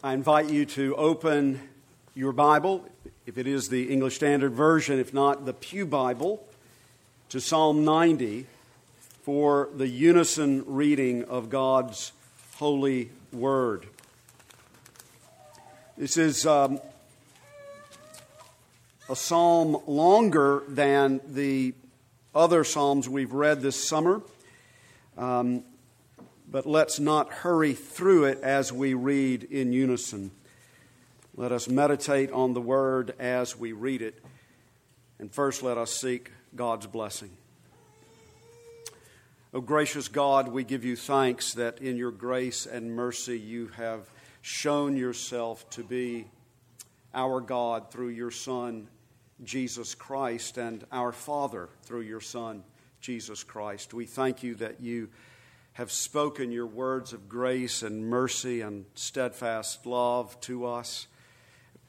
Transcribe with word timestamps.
I 0.00 0.12
invite 0.12 0.48
you 0.48 0.64
to 0.64 0.94
open 0.94 1.60
your 2.14 2.30
Bible, 2.30 2.86
if 3.26 3.36
it 3.36 3.48
is 3.48 3.68
the 3.68 3.92
English 3.92 4.14
Standard 4.14 4.52
Version, 4.52 5.00
if 5.00 5.12
not 5.12 5.44
the 5.44 5.52
Pew 5.52 5.86
Bible, 5.86 6.46
to 7.30 7.40
Psalm 7.40 7.84
90 7.84 8.46
for 9.24 9.68
the 9.74 9.88
unison 9.88 10.62
reading 10.68 11.24
of 11.24 11.50
God's 11.50 12.12
holy 12.58 13.10
word. 13.32 13.88
This 15.96 16.16
is 16.16 16.46
um, 16.46 16.78
a 19.08 19.16
psalm 19.16 19.82
longer 19.88 20.62
than 20.68 21.20
the 21.26 21.74
other 22.36 22.62
psalms 22.62 23.08
we've 23.08 23.32
read 23.32 23.62
this 23.62 23.88
summer. 23.88 24.22
Um, 25.16 25.64
but 26.50 26.66
let's 26.66 26.98
not 26.98 27.30
hurry 27.30 27.74
through 27.74 28.24
it 28.24 28.40
as 28.42 28.72
we 28.72 28.94
read 28.94 29.44
in 29.44 29.72
unison. 29.72 30.30
Let 31.36 31.52
us 31.52 31.68
meditate 31.68 32.32
on 32.32 32.54
the 32.54 32.60
word 32.60 33.14
as 33.18 33.56
we 33.56 33.72
read 33.72 34.02
it. 34.02 34.22
And 35.18 35.32
first, 35.32 35.62
let 35.62 35.76
us 35.76 35.92
seek 35.92 36.32
God's 36.56 36.86
blessing. 36.86 37.30
O 39.52 39.58
oh, 39.58 39.60
gracious 39.60 40.08
God, 40.08 40.48
we 40.48 40.64
give 40.64 40.84
you 40.84 40.96
thanks 40.96 41.54
that 41.54 41.80
in 41.80 41.96
your 41.96 42.10
grace 42.10 42.66
and 42.66 42.94
mercy 42.94 43.38
you 43.38 43.68
have 43.68 44.10
shown 44.40 44.96
yourself 44.96 45.68
to 45.70 45.82
be 45.82 46.26
our 47.14 47.40
God 47.40 47.90
through 47.90 48.08
your 48.08 48.30
Son, 48.30 48.88
Jesus 49.44 49.94
Christ, 49.94 50.58
and 50.58 50.84
our 50.92 51.12
Father 51.12 51.68
through 51.82 52.02
your 52.02 52.20
Son, 52.20 52.62
Jesus 53.00 53.42
Christ. 53.42 53.94
We 53.94 54.06
thank 54.06 54.42
you 54.42 54.54
that 54.56 54.80
you 54.80 55.08
have 55.78 55.92
spoken 55.92 56.50
your 56.50 56.66
words 56.66 57.12
of 57.12 57.28
grace 57.28 57.84
and 57.84 58.04
mercy 58.04 58.62
and 58.62 58.84
steadfast 58.96 59.86
love 59.86 60.38
to 60.40 60.66
us. 60.66 61.06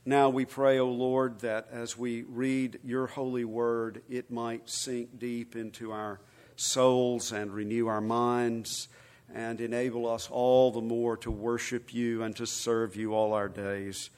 Now 0.06 0.30
we 0.30 0.46
pray, 0.46 0.78
O 0.78 0.88
Lord, 0.88 1.40
that 1.40 1.70
as 1.72 1.98
we 1.98 2.22
read 2.22 2.78
your 2.84 3.08
holy 3.08 3.46
word, 3.46 4.04
it 4.08 4.30
might 4.30 4.70
sink 4.70 5.18
deep 5.18 5.56
into 5.56 5.92
our 5.92 6.22
souls 6.56 7.32
and 7.32 7.52
renew 7.52 7.88
our 7.88 8.00
minds 8.00 8.90
and 9.34 9.60
enable 9.60 10.08
us 10.08 10.30
all 10.30 10.70
the 10.70 10.82
more 10.82 11.18
to 11.18 11.32
worship 11.32 11.92
you 11.92 12.22
and 12.22 12.36
to 12.36 12.46
serve 12.46 12.96
you 12.96 13.16
all 13.16 13.34
our 13.34 13.50
days, 13.50 14.12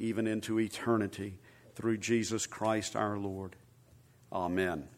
even 0.00 0.26
into 0.26 0.58
eternity, 0.58 1.38
through 1.76 1.98
Jesus 1.98 2.44
Christ 2.48 2.96
our 2.96 3.16
Lord. 3.16 3.54
Amen. 4.32 4.88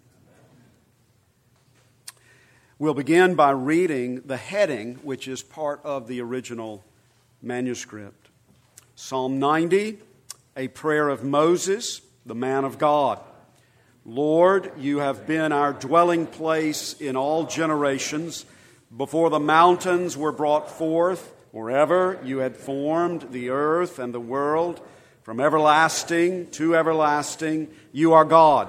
We'll 2.76 2.94
begin 2.94 3.36
by 3.36 3.52
reading 3.52 4.22
the 4.26 4.36
heading, 4.36 4.96
which 5.04 5.28
is 5.28 5.44
part 5.44 5.80
of 5.84 6.08
the 6.08 6.20
original 6.20 6.82
manuscript 7.40 8.30
Psalm 8.96 9.38
90, 9.38 9.98
a 10.56 10.66
prayer 10.68 11.08
of 11.08 11.22
Moses, 11.22 12.00
the 12.26 12.34
man 12.34 12.64
of 12.64 12.78
God. 12.78 13.20
Lord, 14.04 14.72
you 14.76 14.98
have 14.98 15.24
been 15.24 15.52
our 15.52 15.72
dwelling 15.72 16.26
place 16.26 16.94
in 16.94 17.16
all 17.16 17.46
generations. 17.46 18.44
Before 18.96 19.30
the 19.30 19.38
mountains 19.38 20.16
were 20.16 20.32
brought 20.32 20.68
forth, 20.68 21.32
wherever 21.52 22.18
you 22.24 22.38
had 22.38 22.56
formed 22.56 23.28
the 23.30 23.50
earth 23.50 24.00
and 24.00 24.12
the 24.12 24.18
world, 24.18 24.80
from 25.22 25.38
everlasting 25.38 26.50
to 26.50 26.74
everlasting, 26.74 27.68
you 27.92 28.14
are 28.14 28.24
God. 28.24 28.68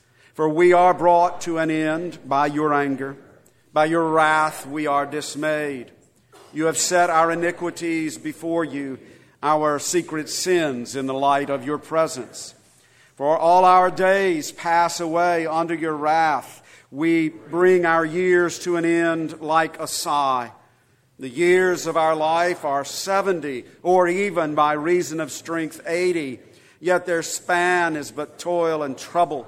For 0.33 0.47
we 0.47 0.73
are 0.73 0.93
brought 0.93 1.41
to 1.41 1.57
an 1.57 1.69
end 1.69 2.19
by 2.25 2.47
your 2.47 2.73
anger. 2.73 3.17
By 3.73 3.85
your 3.85 4.09
wrath 4.09 4.65
we 4.65 4.87
are 4.87 5.05
dismayed. 5.05 5.91
You 6.53 6.65
have 6.65 6.77
set 6.77 7.09
our 7.09 7.31
iniquities 7.31 8.17
before 8.17 8.65
you, 8.65 8.99
our 9.41 9.79
secret 9.79 10.29
sins 10.29 10.95
in 10.95 11.05
the 11.05 11.13
light 11.13 11.49
of 11.49 11.65
your 11.65 11.77
presence. 11.77 12.53
For 13.15 13.37
all 13.37 13.65
our 13.65 13.91
days 13.91 14.51
pass 14.51 14.99
away 14.99 15.45
under 15.47 15.73
your 15.73 15.95
wrath. 15.95 16.61
We 16.91 17.29
bring 17.29 17.85
our 17.85 18.05
years 18.05 18.59
to 18.59 18.77
an 18.77 18.85
end 18.85 19.41
like 19.41 19.79
a 19.79 19.87
sigh. 19.87 20.51
The 21.19 21.29
years 21.29 21.87
of 21.87 21.97
our 21.97 22.15
life 22.15 22.65
are 22.65 22.83
70, 22.83 23.65
or 23.83 24.07
even 24.07 24.55
by 24.55 24.73
reason 24.73 25.19
of 25.19 25.31
strength 25.31 25.81
80, 25.85 26.39
yet 26.79 27.05
their 27.05 27.21
span 27.21 27.95
is 27.95 28.11
but 28.11 28.39
toil 28.39 28.81
and 28.81 28.97
trouble. 28.97 29.47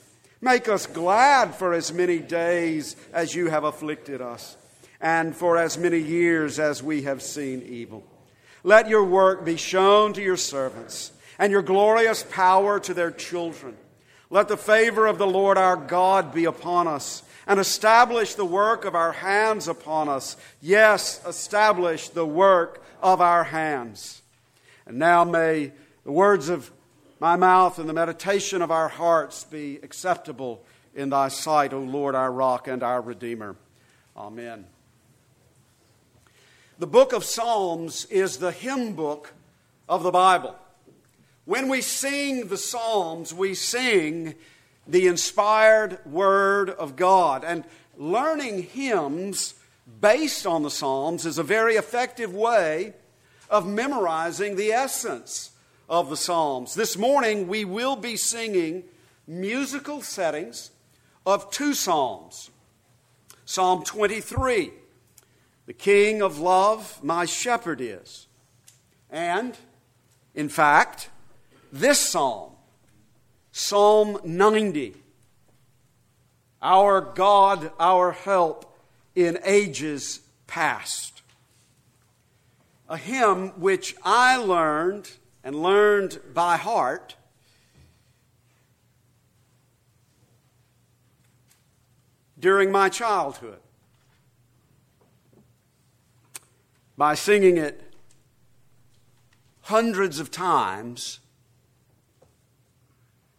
Make 0.43 0.67
us 0.67 0.87
glad 0.87 1.53
for 1.53 1.71
as 1.71 1.93
many 1.93 2.17
days 2.17 2.95
as 3.13 3.35
you 3.35 3.49
have 3.51 3.63
afflicted 3.63 4.21
us, 4.21 4.57
and 4.99 5.35
for 5.35 5.55
as 5.55 5.77
many 5.77 5.99
years 5.99 6.57
as 6.57 6.81
we 6.81 7.03
have 7.03 7.21
seen 7.21 7.61
evil. 7.61 8.03
Let 8.63 8.89
your 8.89 9.03
work 9.03 9.45
be 9.45 9.55
shown 9.55 10.13
to 10.13 10.21
your 10.21 10.37
servants, 10.37 11.11
and 11.37 11.51
your 11.51 11.61
glorious 11.61 12.23
power 12.23 12.79
to 12.79 12.93
their 12.93 13.11
children. 13.11 13.77
Let 14.31 14.47
the 14.47 14.57
favor 14.57 15.05
of 15.05 15.19
the 15.19 15.27
Lord 15.27 15.59
our 15.59 15.75
God 15.75 16.33
be 16.33 16.45
upon 16.45 16.87
us, 16.87 17.21
and 17.45 17.59
establish 17.59 18.33
the 18.33 18.45
work 18.45 18.83
of 18.83 18.95
our 18.95 19.11
hands 19.11 19.67
upon 19.67 20.09
us. 20.09 20.37
Yes, 20.59 21.21
establish 21.23 22.09
the 22.09 22.25
work 22.25 22.83
of 23.01 23.21
our 23.21 23.43
hands. 23.43 24.23
And 24.87 24.97
now 24.97 25.23
may 25.23 25.71
the 26.03 26.11
words 26.11 26.49
of 26.49 26.71
my 27.21 27.35
mouth 27.35 27.77
and 27.77 27.87
the 27.87 27.93
meditation 27.93 28.63
of 28.63 28.71
our 28.71 28.87
hearts 28.87 29.43
be 29.43 29.77
acceptable 29.83 30.63
in 30.95 31.11
thy 31.11 31.27
sight, 31.27 31.71
O 31.71 31.79
Lord, 31.79 32.15
our 32.15 32.31
rock 32.31 32.67
and 32.67 32.81
our 32.81 32.99
redeemer. 32.99 33.55
Amen. 34.17 34.65
The 36.79 36.87
book 36.87 37.13
of 37.13 37.23
Psalms 37.23 38.05
is 38.05 38.37
the 38.37 38.51
hymn 38.51 38.95
book 38.95 39.33
of 39.87 40.01
the 40.01 40.09
Bible. 40.09 40.55
When 41.45 41.69
we 41.69 41.81
sing 41.81 42.47
the 42.47 42.57
Psalms, 42.57 43.35
we 43.35 43.53
sing 43.53 44.33
the 44.87 45.05
inspired 45.05 46.03
Word 46.07 46.71
of 46.71 46.95
God. 46.95 47.43
And 47.43 47.65
learning 47.99 48.63
hymns 48.63 49.53
based 50.01 50.47
on 50.47 50.63
the 50.63 50.71
Psalms 50.71 51.27
is 51.27 51.37
a 51.37 51.43
very 51.43 51.75
effective 51.75 52.33
way 52.33 52.93
of 53.47 53.67
memorizing 53.67 54.55
the 54.55 54.71
essence 54.71 55.50
of 55.91 56.09
the 56.09 56.15
Psalms. 56.15 56.73
This 56.73 56.97
morning 56.97 57.49
we 57.49 57.65
will 57.65 57.97
be 57.97 58.15
singing 58.15 58.85
musical 59.27 60.01
settings 60.01 60.71
of 61.25 61.51
two 61.51 61.73
Psalms 61.73 62.49
Psalm 63.43 63.83
23, 63.83 64.71
the 65.65 65.73
King 65.73 66.21
of 66.21 66.39
Love, 66.39 67.03
my 67.03 67.25
shepherd 67.25 67.81
is. 67.81 68.27
And, 69.09 69.57
in 70.33 70.47
fact, 70.47 71.09
this 71.73 71.99
Psalm, 71.99 72.53
Psalm 73.51 74.17
90, 74.23 74.95
our 76.61 77.01
God, 77.01 77.73
our 77.77 78.13
help 78.13 78.79
in 79.15 79.37
ages 79.43 80.21
past. 80.47 81.21
A 82.87 82.95
hymn 82.95 83.49
which 83.59 83.93
I 84.05 84.37
learned 84.37 85.11
and 85.43 85.55
learned 85.55 86.19
by 86.33 86.57
heart 86.57 87.15
during 92.39 92.71
my 92.71 92.89
childhood 92.89 93.59
by 96.97 97.15
singing 97.15 97.57
it 97.57 97.81
hundreds 99.61 100.19
of 100.19 100.29
times 100.29 101.19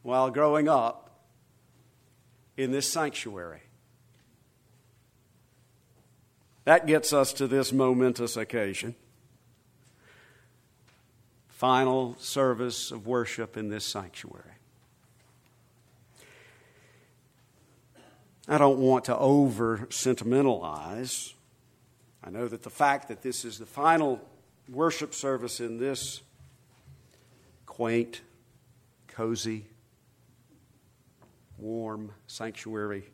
while 0.02 0.30
growing 0.30 0.68
up 0.68 1.10
in 2.56 2.72
this 2.72 2.90
sanctuary. 2.90 3.62
That 6.64 6.86
gets 6.86 7.12
us 7.12 7.32
to 7.34 7.46
this 7.46 7.72
momentous 7.72 8.36
occasion. 8.36 8.94
Final 11.62 12.16
service 12.18 12.90
of 12.90 13.06
worship 13.06 13.56
in 13.56 13.68
this 13.68 13.84
sanctuary. 13.84 14.56
I 18.48 18.58
don't 18.58 18.80
want 18.80 19.04
to 19.04 19.16
over 19.16 19.86
sentimentalize. 19.88 21.34
I 22.24 22.30
know 22.30 22.48
that 22.48 22.64
the 22.64 22.68
fact 22.68 23.06
that 23.06 23.22
this 23.22 23.44
is 23.44 23.60
the 23.60 23.66
final 23.66 24.20
worship 24.68 25.14
service 25.14 25.60
in 25.60 25.78
this 25.78 26.22
quaint, 27.64 28.22
cozy, 29.06 29.66
warm 31.58 32.10
sanctuary 32.26 33.04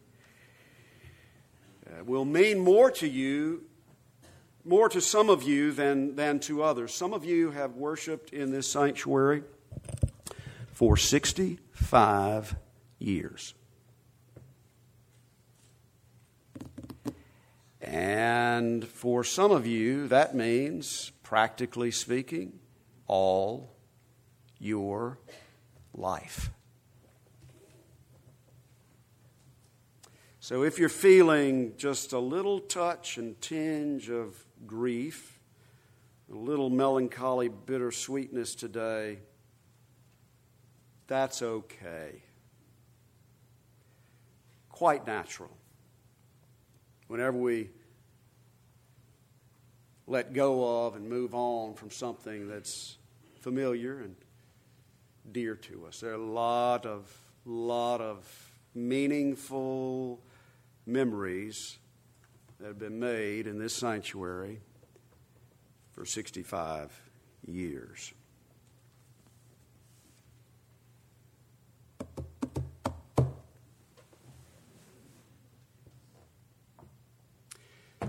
uh, 1.86 2.02
will 2.02 2.24
mean 2.24 2.60
more 2.60 2.90
to 2.92 3.06
you, 3.06 3.67
more 4.68 4.88
to 4.90 5.00
some 5.00 5.30
of 5.30 5.42
you 5.42 5.72
than, 5.72 6.14
than 6.14 6.40
to 6.40 6.62
others. 6.62 6.94
Some 6.94 7.14
of 7.14 7.24
you 7.24 7.50
have 7.52 7.76
worshiped 7.76 8.32
in 8.32 8.50
this 8.50 8.70
sanctuary 8.70 9.42
for 10.72 10.96
65 10.96 12.54
years. 12.98 13.54
And 17.80 18.86
for 18.86 19.24
some 19.24 19.50
of 19.50 19.66
you, 19.66 20.08
that 20.08 20.34
means, 20.34 21.12
practically 21.22 21.90
speaking, 21.90 22.58
all 23.06 23.72
your 24.58 25.18
life. 25.94 26.50
So 30.40 30.62
if 30.62 30.78
you're 30.78 30.90
feeling 30.90 31.72
just 31.78 32.12
a 32.12 32.18
little 32.18 32.60
touch 32.60 33.16
and 33.16 33.40
tinge 33.40 34.10
of 34.10 34.44
grief, 34.66 35.40
a 36.30 36.34
little 36.34 36.70
melancholy 36.70 37.48
bittersweetness 37.48 38.54
today, 38.54 39.18
that's 41.06 41.42
okay. 41.42 42.22
Quite 44.68 45.06
natural. 45.06 45.50
Whenever 47.06 47.38
we 47.38 47.70
let 50.06 50.32
go 50.32 50.86
of 50.86 50.96
and 50.96 51.08
move 51.08 51.34
on 51.34 51.74
from 51.74 51.90
something 51.90 52.48
that's 52.48 52.96
familiar 53.40 54.00
and 54.00 54.16
dear 55.32 55.54
to 55.54 55.86
us. 55.86 56.00
There 56.00 56.10
are 56.10 56.14
a 56.14 56.18
lot 56.18 56.86
of 56.86 57.14
lot 57.44 58.00
of 58.00 58.26
meaningful 58.74 60.20
memories 60.86 61.78
that 62.58 62.66
have 62.66 62.78
been 62.78 62.98
made 62.98 63.46
in 63.46 63.56
this 63.56 63.72
sanctuary 63.72 64.60
for 65.92 66.04
65 66.04 66.90
years. 67.46 68.12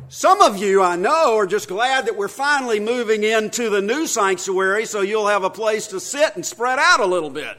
Some 0.07 0.41
of 0.41 0.57
you, 0.57 0.81
I 0.81 0.95
know, 0.95 1.37
are 1.37 1.45
just 1.45 1.67
glad 1.67 2.07
that 2.07 2.17
we're 2.17 2.27
finally 2.27 2.79
moving 2.79 3.23
into 3.23 3.69
the 3.69 3.81
new 3.83 4.07
sanctuary 4.07 4.87
so 4.87 5.01
you'll 5.01 5.27
have 5.27 5.43
a 5.43 5.51
place 5.51 5.85
to 5.87 5.99
sit 5.99 6.35
and 6.35 6.43
spread 6.43 6.79
out 6.79 6.99
a 6.99 7.05
little 7.05 7.29
bit. 7.29 7.55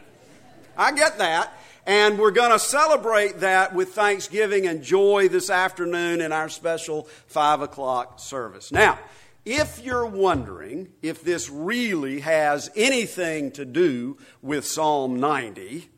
I 0.76 0.90
get 0.90 1.18
that. 1.18 1.56
And 1.90 2.20
we're 2.20 2.30
going 2.30 2.52
to 2.52 2.58
celebrate 2.60 3.40
that 3.40 3.74
with 3.74 3.94
thanksgiving 3.94 4.64
and 4.68 4.80
joy 4.80 5.26
this 5.26 5.50
afternoon 5.50 6.20
in 6.20 6.30
our 6.30 6.48
special 6.48 7.08
5 7.26 7.62
o'clock 7.62 8.20
service. 8.20 8.70
Now, 8.70 8.96
if 9.44 9.84
you're 9.84 10.06
wondering 10.06 10.92
if 11.02 11.24
this 11.24 11.50
really 11.50 12.20
has 12.20 12.70
anything 12.76 13.50
to 13.50 13.64
do 13.64 14.18
with 14.40 14.64
Psalm 14.64 15.18
90, 15.18 15.88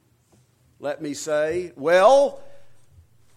let 0.81 1.03
me 1.03 1.13
say, 1.13 1.73
well, 1.77 2.41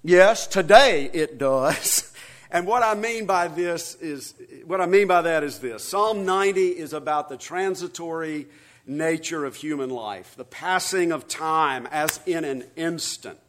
yes, 0.01 0.47
today 0.47 1.09
it 1.11 1.37
does. 1.37 2.13
And 2.51 2.67
what 2.67 2.83
I 2.83 2.93
mean 2.93 3.25
by 3.25 3.49
this 3.49 3.95
is, 3.95 4.33
what 4.65 4.79
I 4.79 4.85
mean 4.85 5.07
by 5.07 5.23
that 5.23 5.43
is 5.43 5.59
this 5.59 5.83
Psalm 5.83 6.25
90 6.25 6.67
is 6.69 6.93
about 6.93 7.27
the 7.27 7.35
transitory 7.35 8.47
nature 8.85 9.45
of 9.45 9.55
human 9.55 9.89
life, 9.89 10.35
the 10.35 10.45
passing 10.45 11.11
of 11.11 11.27
time 11.27 11.87
as 11.91 12.19
in 12.25 12.43
an 12.43 12.63
instant, 12.75 13.39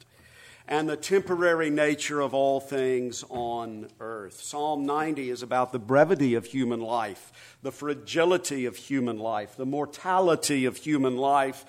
and 0.68 0.88
the 0.88 0.96
temporary 0.96 1.70
nature 1.70 2.20
of 2.20 2.34
all 2.34 2.58
things 2.58 3.24
on 3.28 3.88
earth. 4.00 4.40
Psalm 4.42 4.84
90 4.84 5.30
is 5.30 5.42
about 5.42 5.72
the 5.72 5.78
brevity 5.78 6.34
of 6.34 6.46
human 6.46 6.80
life, 6.80 7.58
the 7.62 7.70
fragility 7.70 8.66
of 8.66 8.76
human 8.76 9.18
life, 9.18 9.56
the 9.56 9.66
mortality 9.66 10.64
of 10.64 10.76
human 10.76 11.16
life, 11.16 11.64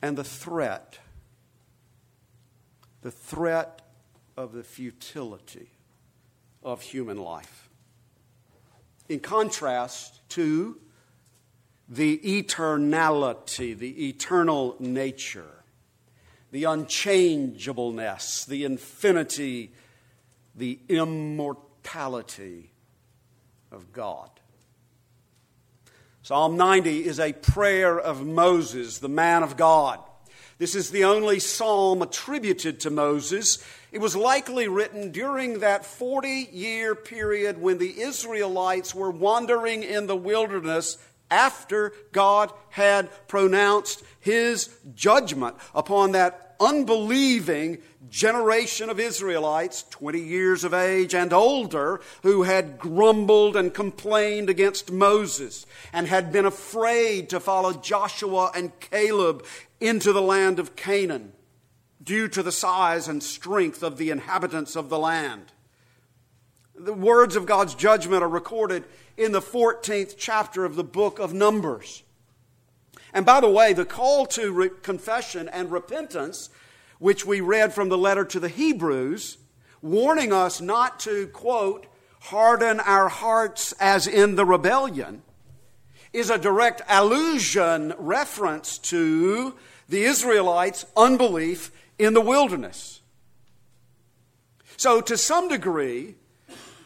and 0.00 0.16
the 0.16 0.24
threat, 0.24 0.98
the 3.02 3.10
threat 3.10 3.82
of 4.36 4.52
the 4.52 4.64
futility 4.64 5.68
of 6.62 6.80
human 6.80 7.18
life. 7.18 7.68
In 9.08 9.20
contrast 9.20 10.26
to 10.30 10.80
the 11.92 12.18
eternality, 12.18 13.76
the 13.76 14.08
eternal 14.08 14.74
nature, 14.78 15.62
the 16.50 16.64
unchangeableness, 16.64 18.46
the 18.46 18.64
infinity, 18.64 19.74
the 20.54 20.78
immortality 20.88 22.70
of 23.70 23.92
God. 23.92 24.30
Psalm 26.22 26.56
90 26.56 27.04
is 27.04 27.20
a 27.20 27.34
prayer 27.34 28.00
of 28.00 28.24
Moses, 28.24 28.98
the 28.98 29.10
man 29.10 29.42
of 29.42 29.58
God. 29.58 29.98
This 30.56 30.74
is 30.74 30.90
the 30.90 31.04
only 31.04 31.40
psalm 31.40 32.00
attributed 32.00 32.80
to 32.80 32.90
Moses. 32.90 33.62
It 33.90 34.00
was 34.00 34.16
likely 34.16 34.66
written 34.66 35.10
during 35.10 35.58
that 35.58 35.84
40 35.84 36.48
year 36.52 36.94
period 36.94 37.60
when 37.60 37.76
the 37.76 38.00
Israelites 38.00 38.94
were 38.94 39.10
wandering 39.10 39.82
in 39.82 40.06
the 40.06 40.16
wilderness 40.16 40.96
after 41.32 41.92
God 42.12 42.52
had 42.68 43.08
pronounced 43.26 44.04
his 44.20 44.68
judgment 44.94 45.56
upon 45.74 46.12
that 46.12 46.54
unbelieving 46.60 47.78
generation 48.10 48.90
of 48.90 49.00
Israelites, 49.00 49.84
20 49.90 50.20
years 50.20 50.62
of 50.62 50.74
age 50.74 51.14
and 51.14 51.32
older, 51.32 52.00
who 52.22 52.42
had 52.42 52.78
grumbled 52.78 53.56
and 53.56 53.72
complained 53.72 54.50
against 54.50 54.92
Moses 54.92 55.64
and 55.92 56.06
had 56.06 56.30
been 56.30 56.44
afraid 56.44 57.30
to 57.30 57.40
follow 57.40 57.72
Joshua 57.72 58.52
and 58.54 58.78
Caleb 58.78 59.44
into 59.80 60.12
the 60.12 60.22
land 60.22 60.58
of 60.58 60.76
Canaan 60.76 61.32
due 62.02 62.28
to 62.28 62.42
the 62.42 62.52
size 62.52 63.08
and 63.08 63.22
strength 63.22 63.82
of 63.82 63.96
the 63.96 64.10
inhabitants 64.10 64.76
of 64.76 64.90
the 64.90 64.98
land. 64.98 65.52
The 66.82 66.92
words 66.92 67.36
of 67.36 67.46
God's 67.46 67.76
judgment 67.76 68.24
are 68.24 68.28
recorded 68.28 68.82
in 69.16 69.30
the 69.30 69.40
14th 69.40 70.16
chapter 70.18 70.64
of 70.64 70.74
the 70.74 70.82
book 70.82 71.20
of 71.20 71.32
Numbers. 71.32 72.02
And 73.14 73.24
by 73.24 73.40
the 73.40 73.48
way, 73.48 73.72
the 73.72 73.84
call 73.84 74.26
to 74.26 74.50
re- 74.50 74.70
confession 74.82 75.48
and 75.48 75.70
repentance, 75.70 76.50
which 76.98 77.24
we 77.24 77.40
read 77.40 77.72
from 77.72 77.88
the 77.88 77.96
letter 77.96 78.24
to 78.24 78.40
the 78.40 78.48
Hebrews, 78.48 79.38
warning 79.80 80.32
us 80.32 80.60
not 80.60 80.98
to, 81.00 81.28
quote, 81.28 81.86
harden 82.18 82.80
our 82.80 83.08
hearts 83.08 83.72
as 83.78 84.08
in 84.08 84.34
the 84.34 84.44
rebellion, 84.44 85.22
is 86.12 86.30
a 86.30 86.38
direct 86.38 86.82
allusion, 86.88 87.94
reference 87.96 88.76
to 88.78 89.54
the 89.88 90.02
Israelites' 90.02 90.84
unbelief 90.96 91.70
in 91.96 92.12
the 92.12 92.20
wilderness. 92.20 93.02
So, 94.76 95.00
to 95.02 95.16
some 95.16 95.48
degree, 95.48 96.16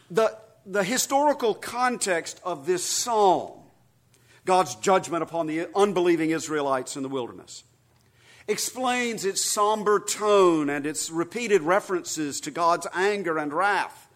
the, 0.09 0.37
the 0.65 0.83
historical 0.83 1.53
context 1.53 2.39
of 2.43 2.65
this 2.65 2.83
psalm, 2.83 3.51
God's 4.45 4.75
judgment 4.75 5.23
upon 5.23 5.47
the 5.47 5.67
unbelieving 5.75 6.31
Israelites 6.31 6.95
in 6.95 7.03
the 7.03 7.09
wilderness, 7.09 7.63
explains 8.47 9.25
its 9.25 9.41
somber 9.41 9.99
tone 9.99 10.69
and 10.69 10.85
its 10.85 11.09
repeated 11.09 11.61
references 11.61 12.39
to 12.41 12.51
God's 12.51 12.87
anger 12.93 13.37
and 13.37 13.51
wrath. 13.51 14.07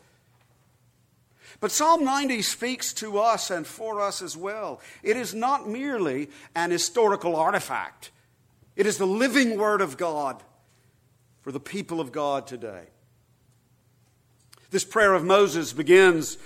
But 1.59 1.71
Psalm 1.71 2.03
90 2.03 2.41
speaks 2.41 2.91
to 2.93 3.19
us 3.19 3.51
and 3.51 3.67
for 3.67 4.01
us 4.01 4.21
as 4.21 4.35
well. 4.35 4.81
It 5.03 5.15
is 5.15 5.35
not 5.35 5.69
merely 5.69 6.29
an 6.55 6.71
historical 6.71 7.35
artifact, 7.35 8.11
it 8.75 8.87
is 8.87 8.97
the 8.97 9.07
living 9.07 9.57
Word 9.57 9.81
of 9.81 9.97
God 9.97 10.41
for 11.41 11.51
the 11.51 11.59
people 11.59 11.99
of 11.99 12.11
God 12.11 12.47
today. 12.47 12.85
This 14.71 14.85
prayer 14.85 15.13
of 15.13 15.25
Moses 15.25 15.73
begins 15.73 16.37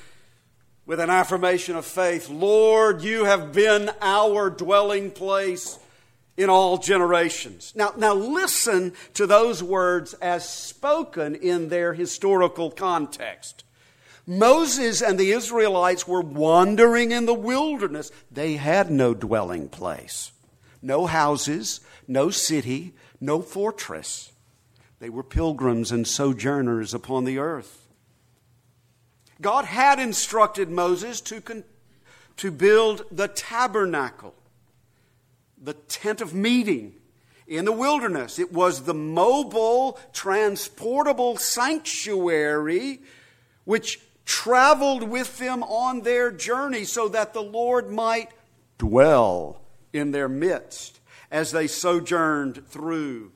with 0.88 1.00
an 1.00 1.12
affirmation 1.12 1.75
of 1.75 1.86
faith 1.86 2.27
Lord, 2.27 3.03
you 3.03 3.25
have 3.25 3.53
been 3.53 3.91
our 4.01 4.50
dwelling 4.50 5.12
place 5.12 5.77
in 6.36 6.50
all 6.50 6.79
generations. 6.79 7.72
Now, 7.75 7.94
now 7.96 8.15
listen 8.15 8.94
to 9.13 9.27
those 9.27 9.62
words 9.62 10.15
as 10.15 10.50
spoken 10.50 11.36
in 11.36 11.70
their 11.70 11.94
historical 11.94 12.72
context. 12.72 13.63
Moses 14.25 15.03
and 15.03 15.20
the 15.20 15.32
Israelites 15.32 16.08
were 16.08 16.22
wandering 16.22 17.12
in 17.12 17.27
the 17.27 17.34
wilderness. 17.36 18.12
They 18.32 18.55
had 18.55 18.89
no 18.89 19.13
dwelling 19.13 19.70
place, 19.70 20.32
no 20.82 21.05
houses, 21.05 21.79
no 22.08 22.32
city, 22.32 22.96
no 23.22 23.44
fortress. 23.44 24.32
They 24.98 25.12
were 25.12 25.22
pilgrims 25.22 25.91
and 25.91 26.08
sojourners 26.08 26.96
upon 26.96 27.25
the 27.25 27.38
earth. 27.38 27.85
God 29.42 29.65
had 29.65 30.00
instructed 30.00 30.70
Moses 30.70 31.22
to, 31.22 31.42
con- 31.42 31.63
to 32.38 32.51
build 32.51 33.06
the 33.12 33.27
tabernacle, 33.27 34.36
the 35.62 35.74
tent 35.74 36.22
of 36.22 36.34
meeting 36.34 36.94
in 37.48 37.65
the 37.65 37.72
wilderness. 37.72 38.39
It 38.39 38.51
was 38.51 38.84
the 38.84 38.94
mobile, 38.94 40.00
transportable 40.13 41.38
sanctuary 41.38 43.01
which 43.65 44.00
traveled 44.25 45.04
with 45.04 45.38
them 45.38 45.63
on 45.63 46.01
their 46.01 46.32
journey 46.32 46.84
so 46.84 47.08
that 47.10 47.34
the 47.34 47.44
Lord 47.44 47.92
might 47.92 48.30
dwell 48.77 49.62
in 49.94 50.12
their 50.12 50.30
midst 50.30 51.00
as 51.32 51.51
they 51.51 51.68
sojourned 51.68 52.68
through 52.68 53.32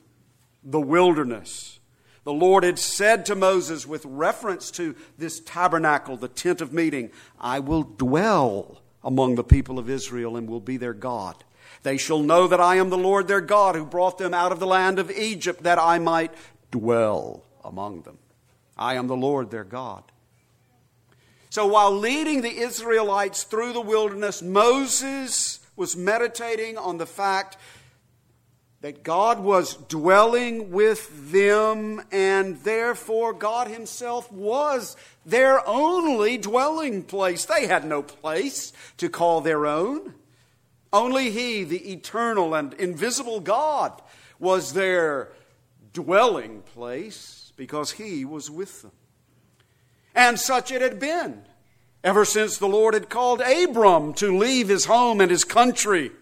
the 0.62 0.80
wilderness. 0.80 1.79
The 2.24 2.32
Lord 2.32 2.64
had 2.64 2.78
said 2.78 3.24
to 3.26 3.34
Moses, 3.34 3.86
with 3.86 4.04
reference 4.04 4.70
to 4.72 4.94
this 5.16 5.40
tabernacle, 5.40 6.16
the 6.16 6.28
tent 6.28 6.60
of 6.60 6.72
meeting, 6.72 7.10
I 7.40 7.60
will 7.60 7.82
dwell 7.82 8.82
among 9.02 9.36
the 9.36 9.44
people 9.44 9.78
of 9.78 9.88
Israel 9.88 10.36
and 10.36 10.48
will 10.48 10.60
be 10.60 10.76
their 10.76 10.92
God. 10.92 11.42
They 11.82 11.96
shall 11.96 12.22
know 12.22 12.46
that 12.46 12.60
I 12.60 12.76
am 12.76 12.90
the 12.90 12.98
Lord 12.98 13.26
their 13.26 13.40
God 13.40 13.74
who 13.74 13.86
brought 13.86 14.18
them 14.18 14.34
out 14.34 14.52
of 14.52 14.60
the 14.60 14.66
land 14.66 14.98
of 14.98 15.10
Egypt 15.10 15.62
that 15.62 15.78
I 15.78 15.98
might 15.98 16.32
dwell 16.70 17.42
among 17.64 18.02
them. 18.02 18.18
I 18.76 18.94
am 18.94 19.06
the 19.06 19.16
Lord 19.16 19.50
their 19.50 19.64
God. 19.64 20.04
So 21.48 21.66
while 21.66 21.90
leading 21.90 22.42
the 22.42 22.58
Israelites 22.58 23.44
through 23.44 23.72
the 23.72 23.80
wilderness, 23.80 24.42
Moses 24.42 25.60
was 25.74 25.96
meditating 25.96 26.76
on 26.76 26.98
the 26.98 27.06
fact 27.06 27.56
that 28.80 29.02
God 29.02 29.40
was 29.40 29.74
dwelling 29.74 30.70
with 30.70 31.32
them, 31.32 32.02
and 32.10 32.58
therefore 32.62 33.32
God 33.34 33.68
Himself 33.68 34.32
was 34.32 34.96
their 35.26 35.66
only 35.68 36.38
dwelling 36.38 37.02
place. 37.02 37.44
They 37.44 37.66
had 37.66 37.84
no 37.84 38.02
place 38.02 38.72
to 38.96 39.10
call 39.10 39.42
their 39.42 39.66
own. 39.66 40.14
Only 40.92 41.30
He, 41.30 41.62
the 41.64 41.92
eternal 41.92 42.54
and 42.54 42.72
invisible 42.74 43.40
God, 43.40 44.00
was 44.38 44.72
their 44.72 45.30
dwelling 45.92 46.62
place 46.62 47.52
because 47.56 47.92
He 47.92 48.24
was 48.24 48.50
with 48.50 48.80
them. 48.80 48.92
And 50.14 50.40
such 50.40 50.72
it 50.72 50.80
had 50.80 50.98
been 50.98 51.42
ever 52.02 52.24
since 52.24 52.56
the 52.56 52.66
Lord 52.66 52.94
had 52.94 53.10
called 53.10 53.42
Abram 53.42 54.14
to 54.14 54.36
leave 54.36 54.68
his 54.68 54.86
home 54.86 55.20
and 55.20 55.30
his 55.30 55.44
country 55.44 56.12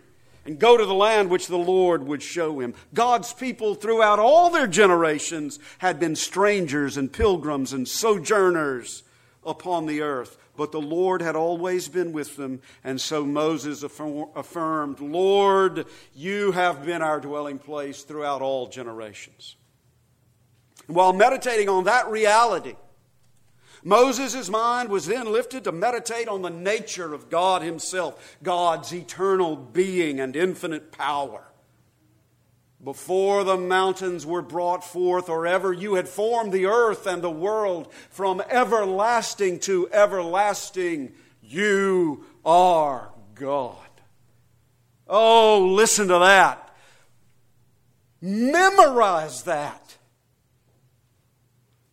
and 0.45 0.59
go 0.59 0.77
to 0.77 0.87
the 0.87 0.95
land 0.95 1.31
which 1.31 1.47
the 1.47 1.59
Lord 1.59 2.07
would 2.07 2.23
show 2.23 2.61
him. 2.61 2.75
God's 2.95 3.33
people 3.33 3.75
throughout 3.75 4.19
all 4.19 4.51
their 4.51 4.67
generations 4.67 5.59
had 5.79 6.01
been 6.01 6.17
strangers 6.17 6.97
and 6.97 7.13
pilgrims 7.13 7.73
and 7.73 7.87
sojourners 7.87 9.03
upon 9.45 9.87
the 9.87 10.01
earth. 10.01 10.37
But 10.57 10.73
the 10.73 10.81
Lord 10.81 11.23
had 11.23 11.37
always 11.37 11.89
been 11.89 12.13
with 12.13 12.37
them, 12.37 12.61
and 12.83 13.01
so 13.01 13.25
Moses 13.25 13.85
affirmed, 13.85 14.99
Lord, 14.99 15.87
you 16.15 16.51
have 16.51 16.85
been 16.85 17.01
our 17.01 17.21
dwelling 17.21 17.61
place 17.61 18.03
throughout 18.03 18.43
all 18.43 18.67
generations. 18.67 19.55
while 20.89 21.13
meditating 21.13 21.69
on 21.69 21.85
that 21.85 22.09
reality, 22.09 22.75
Moses' 23.85 24.49
mind 24.49 24.89
was 24.89 25.07
then 25.07 25.31
lifted 25.33 25.65
to 25.65 25.73
meditate 25.73 26.29
on 26.29 26.43
the 26.43 26.51
nature 26.51 27.15
of 27.15 27.31
God 27.31 27.63
Himself, 27.63 28.37
God's 28.43 28.93
eternal 28.93 29.57
being 29.57 30.21
and 30.21 30.35
infinite 30.35 30.93
power. 30.93 31.45
Before 32.83 33.43
the 33.45 33.57
mountains 33.57 34.25
were 34.25 34.43
brought 34.43 34.85
forth, 34.85 35.29
or 35.29 35.47
ever 35.47 35.73
you 35.73 35.95
had 35.95 36.09
formed 36.09 36.53
the 36.53 36.67
earth 36.67 37.07
and 37.07 37.23
the 37.23 37.31
world, 37.31 37.93
from 38.11 38.41
everlasting 38.49 39.59
to 39.61 39.89
everlasting, 39.91 41.13
you 41.43 42.25
are 42.45 43.11
God. 43.35 43.77
Oh, 45.09 45.73
listen 45.75 46.09
to 46.09 46.19
that. 46.19 46.77
Memorize 48.21 49.43
that. 49.45 49.97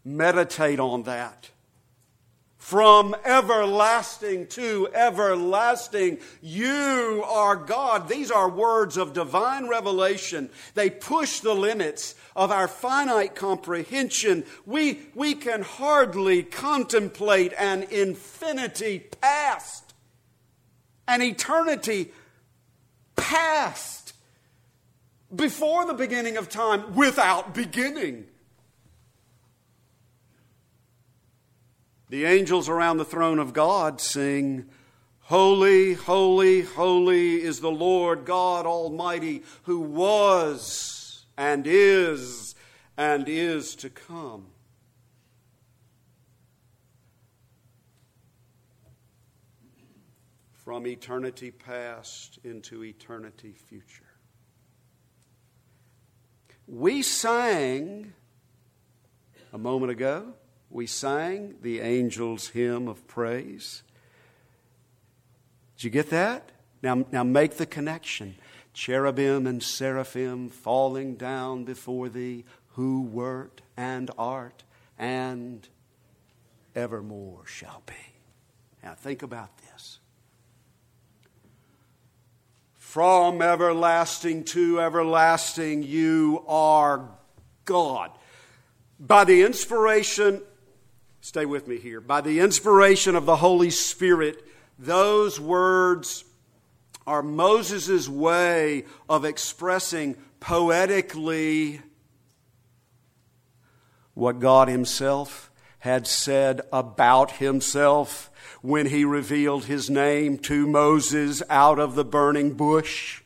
Meditate 0.03 0.79
on 0.79 1.03
that 1.03 1.49
from 2.65 3.15
everlasting 3.23 4.47
to 4.47 4.89
everlasting. 4.91 6.17
You 6.41 7.23
are 7.27 7.55
God. 7.55 8.09
These 8.09 8.31
are 8.31 8.49
words 8.49 8.97
of 8.97 9.13
divine 9.13 9.67
revelation. 9.67 10.49
They 10.73 10.89
push 10.89 11.41
the 11.41 11.53
limits 11.53 12.15
of 12.35 12.49
our 12.49 12.67
finite 12.67 13.35
comprehension. 13.35 14.45
We, 14.65 15.01
we 15.13 15.35
can 15.35 15.61
hardly 15.61 16.41
contemplate 16.41 17.53
an 17.55 17.83
infinity 17.83 19.09
past, 19.21 19.93
an 21.07 21.21
eternity 21.21 22.13
past, 23.15 24.15
before 25.35 25.85
the 25.85 25.93
beginning 25.93 26.35
of 26.35 26.49
time, 26.49 26.95
without 26.95 27.53
beginning. 27.53 28.25
The 32.09 32.25
angels 32.25 32.69
around 32.69 32.97
the 32.97 33.05
throne 33.05 33.39
of 33.39 33.53
God 33.53 33.99
sing, 33.99 34.69
Holy, 35.21 35.93
holy, 35.93 36.61
holy 36.61 37.41
is 37.41 37.59
the 37.59 37.71
Lord 37.71 38.25
God 38.25 38.67
Almighty, 38.67 39.41
who 39.63 39.79
was 39.79 41.25
and 41.35 41.65
is 41.65 42.53
and 42.95 43.27
is 43.27 43.75
to 43.77 43.89
come. 43.89 44.45
From 50.53 50.85
eternity 50.85 51.49
past 51.49 52.37
into 52.43 52.83
eternity 52.83 53.53
future. 53.53 54.05
We 56.67 57.01
sang 57.01 58.13
a 59.53 59.57
moment 59.57 59.91
ago 59.91 60.33
we 60.75 60.85
sang 60.85 61.55
the 61.61 61.79
angel's 61.79 62.49
hymn 62.49 62.89
of 62.89 63.07
praise. 63.07 63.81
Did 65.77 65.85
you 65.85 65.89
get 65.89 66.09
that? 66.09 66.51
Now, 66.83 67.05
now 67.13 67.23
make 67.23 67.55
the 67.55 67.65
connection. 67.65 68.35
Cherubim 68.73 69.47
and 69.47 69.63
seraphim 69.63 70.49
falling 70.49 71.15
down 71.15 71.63
before 71.63 72.09
thee, 72.09 72.43
who 72.73 73.03
wert 73.03 73.61
and 73.77 74.11
art 74.17 74.65
and 74.99 75.65
evermore 76.75 77.45
shall 77.45 77.81
be. 77.85 77.93
Now 78.83 78.95
think 78.95 79.23
about 79.23 79.57
this. 79.59 79.99
From 82.73 83.41
everlasting 83.41 84.43
to 84.43 84.81
everlasting, 84.81 85.83
you 85.83 86.43
are 86.49 87.07
God. 87.63 88.11
By 88.99 89.23
the 89.23 89.41
inspiration 89.43 90.41
Stay 91.25 91.47
with 91.47 91.67
me 91.67 91.79
here. 91.79 91.99
By 91.99 92.21
the 92.21 92.39
inspiration 92.39 93.15
of 93.15 93.25
the 93.25 93.37
Holy 93.37 93.71
Spirit, 93.71 94.43
those 94.77 95.39
words 95.39 96.23
are 97.07 97.23
Moses' 97.23 98.07
way 98.07 98.85
of 99.09 99.25
expressing 99.25 100.17
poetically 100.39 101.81
what 104.13 104.39
God 104.39 104.67
Himself 104.67 105.49
had 105.79 106.05
said 106.05 106.61
about 106.71 107.31
Himself 107.31 108.29
when 108.61 108.85
He 108.85 109.03
revealed 109.03 109.65
His 109.65 109.89
name 109.89 110.37
to 110.37 110.67
Moses 110.67 111.41
out 111.49 111.79
of 111.79 111.95
the 111.95 112.05
burning 112.05 112.53
bush. 112.53 113.23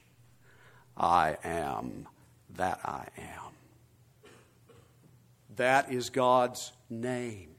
I 0.95 1.35
am 1.43 2.07
that 2.55 2.79
I 2.85 3.07
am. 3.17 3.51
That 5.57 5.91
is 5.91 6.09
God's 6.09 6.71
name 6.89 7.49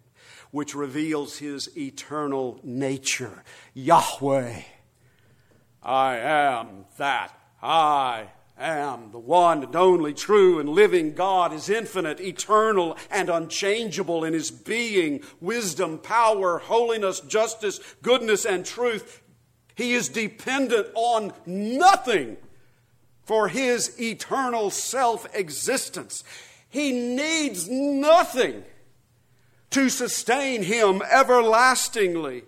which 0.50 0.74
reveals 0.74 1.38
his 1.38 1.76
eternal 1.76 2.60
nature. 2.62 3.42
Yahweh. 3.74 4.62
I 5.82 6.16
am 6.16 6.84
that. 6.98 7.32
I 7.62 8.28
am 8.58 9.10
the 9.10 9.18
one 9.18 9.64
and 9.64 9.74
only 9.74 10.12
true 10.12 10.60
and 10.60 10.68
living 10.68 11.14
God 11.14 11.52
is 11.52 11.70
infinite, 11.70 12.20
eternal, 12.20 12.96
and 13.10 13.30
unchangeable 13.30 14.24
in 14.24 14.34
his 14.34 14.50
being, 14.50 15.22
wisdom, 15.40 15.98
power, 15.98 16.58
holiness, 16.58 17.20
justice, 17.20 17.80
goodness, 18.02 18.44
and 18.44 18.64
truth. 18.64 19.22
He 19.74 19.94
is 19.94 20.08
dependent 20.08 20.88
on 20.94 21.32
nothing 21.46 22.36
for 23.24 23.48
his 23.48 23.98
eternal 24.00 24.70
self 24.70 25.26
existence. 25.34 26.22
He 26.68 26.92
needs 26.92 27.68
nothing 27.68 28.64
to 29.70 29.88
sustain 29.88 30.62
him 30.62 31.02
everlastingly. 31.10 32.44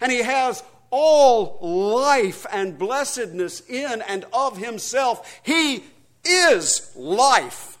And 0.00 0.10
he 0.10 0.22
has 0.22 0.62
all 0.90 1.58
life 1.60 2.46
and 2.52 2.78
blessedness 2.78 3.60
in 3.68 4.02
and 4.02 4.24
of 4.32 4.58
himself. 4.58 5.40
He 5.42 5.84
is 6.24 6.92
life, 6.94 7.78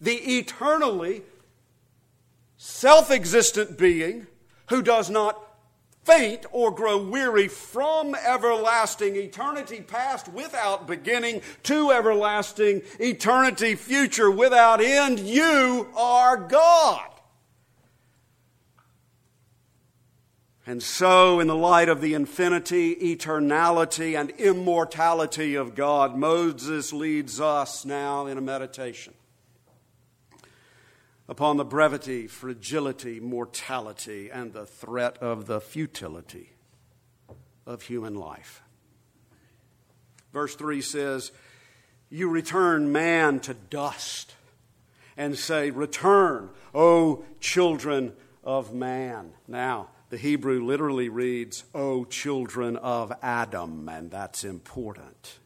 the 0.00 0.14
eternally 0.14 1.22
self 2.56 3.10
existent 3.10 3.78
being 3.78 4.26
who 4.68 4.82
does 4.82 5.08
not 5.08 5.40
faint 6.04 6.46
or 6.50 6.70
grow 6.70 7.02
weary 7.02 7.48
from 7.48 8.14
everlasting 8.14 9.16
eternity 9.16 9.80
past 9.80 10.28
without 10.28 10.86
beginning 10.86 11.42
to 11.62 11.90
everlasting 11.90 12.82
eternity 12.98 13.74
future 13.74 14.30
without 14.30 14.80
end. 14.80 15.20
You 15.20 15.88
are 15.96 16.36
God. 16.36 17.08
And 20.70 20.80
so, 20.80 21.40
in 21.40 21.48
the 21.48 21.56
light 21.56 21.88
of 21.88 22.00
the 22.00 22.14
infinity, 22.14 22.94
eternality, 22.94 24.16
and 24.16 24.30
immortality 24.30 25.56
of 25.56 25.74
God, 25.74 26.16
Moses 26.16 26.92
leads 26.92 27.40
us 27.40 27.84
now 27.84 28.26
in 28.26 28.38
a 28.38 28.40
meditation 28.40 29.14
upon 31.28 31.56
the 31.56 31.64
brevity, 31.64 32.28
fragility, 32.28 33.18
mortality, 33.18 34.30
and 34.30 34.52
the 34.52 34.64
threat 34.64 35.18
of 35.18 35.46
the 35.46 35.60
futility 35.60 36.52
of 37.66 37.82
human 37.82 38.14
life. 38.14 38.62
Verse 40.32 40.54
3 40.54 40.82
says, 40.82 41.32
You 42.10 42.28
return 42.28 42.92
man 42.92 43.40
to 43.40 43.54
dust 43.54 44.36
and 45.16 45.36
say, 45.36 45.70
Return, 45.72 46.50
O 46.72 47.24
children 47.40 48.12
of 48.44 48.72
man. 48.72 49.32
Now, 49.48 49.88
the 50.10 50.18
Hebrew 50.18 50.64
literally 50.64 51.08
reads, 51.08 51.64
O 51.74 52.04
children 52.04 52.76
of 52.76 53.12
Adam, 53.22 53.88
and 53.88 54.10
that's 54.10 54.44
important. 54.44 55.38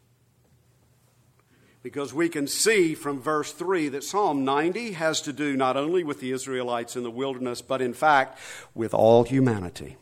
Because 1.83 2.15
we 2.15 2.29
can 2.29 2.47
see 2.47 2.95
from 2.95 3.21
verse 3.21 3.51
3 3.51 3.89
that 3.89 4.03
Psalm 4.03 4.43
90 4.43 4.93
has 4.93 5.21
to 5.21 5.31
do 5.31 5.55
not 5.55 5.77
only 5.77 6.03
with 6.03 6.19
the 6.19 6.31
Israelites 6.31 6.95
in 6.95 7.03
the 7.03 7.11
wilderness, 7.11 7.61
but 7.61 7.79
in 7.79 7.93
fact 7.93 8.39
with 8.73 8.91
all 8.91 9.23
humanity 9.23 9.97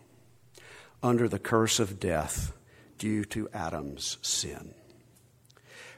under 1.03 1.27
the 1.27 1.39
curse 1.39 1.81
of 1.81 1.99
death 1.99 2.53
due 2.97 3.25
to 3.25 3.49
Adam's 3.53 4.17
sin. 4.21 4.73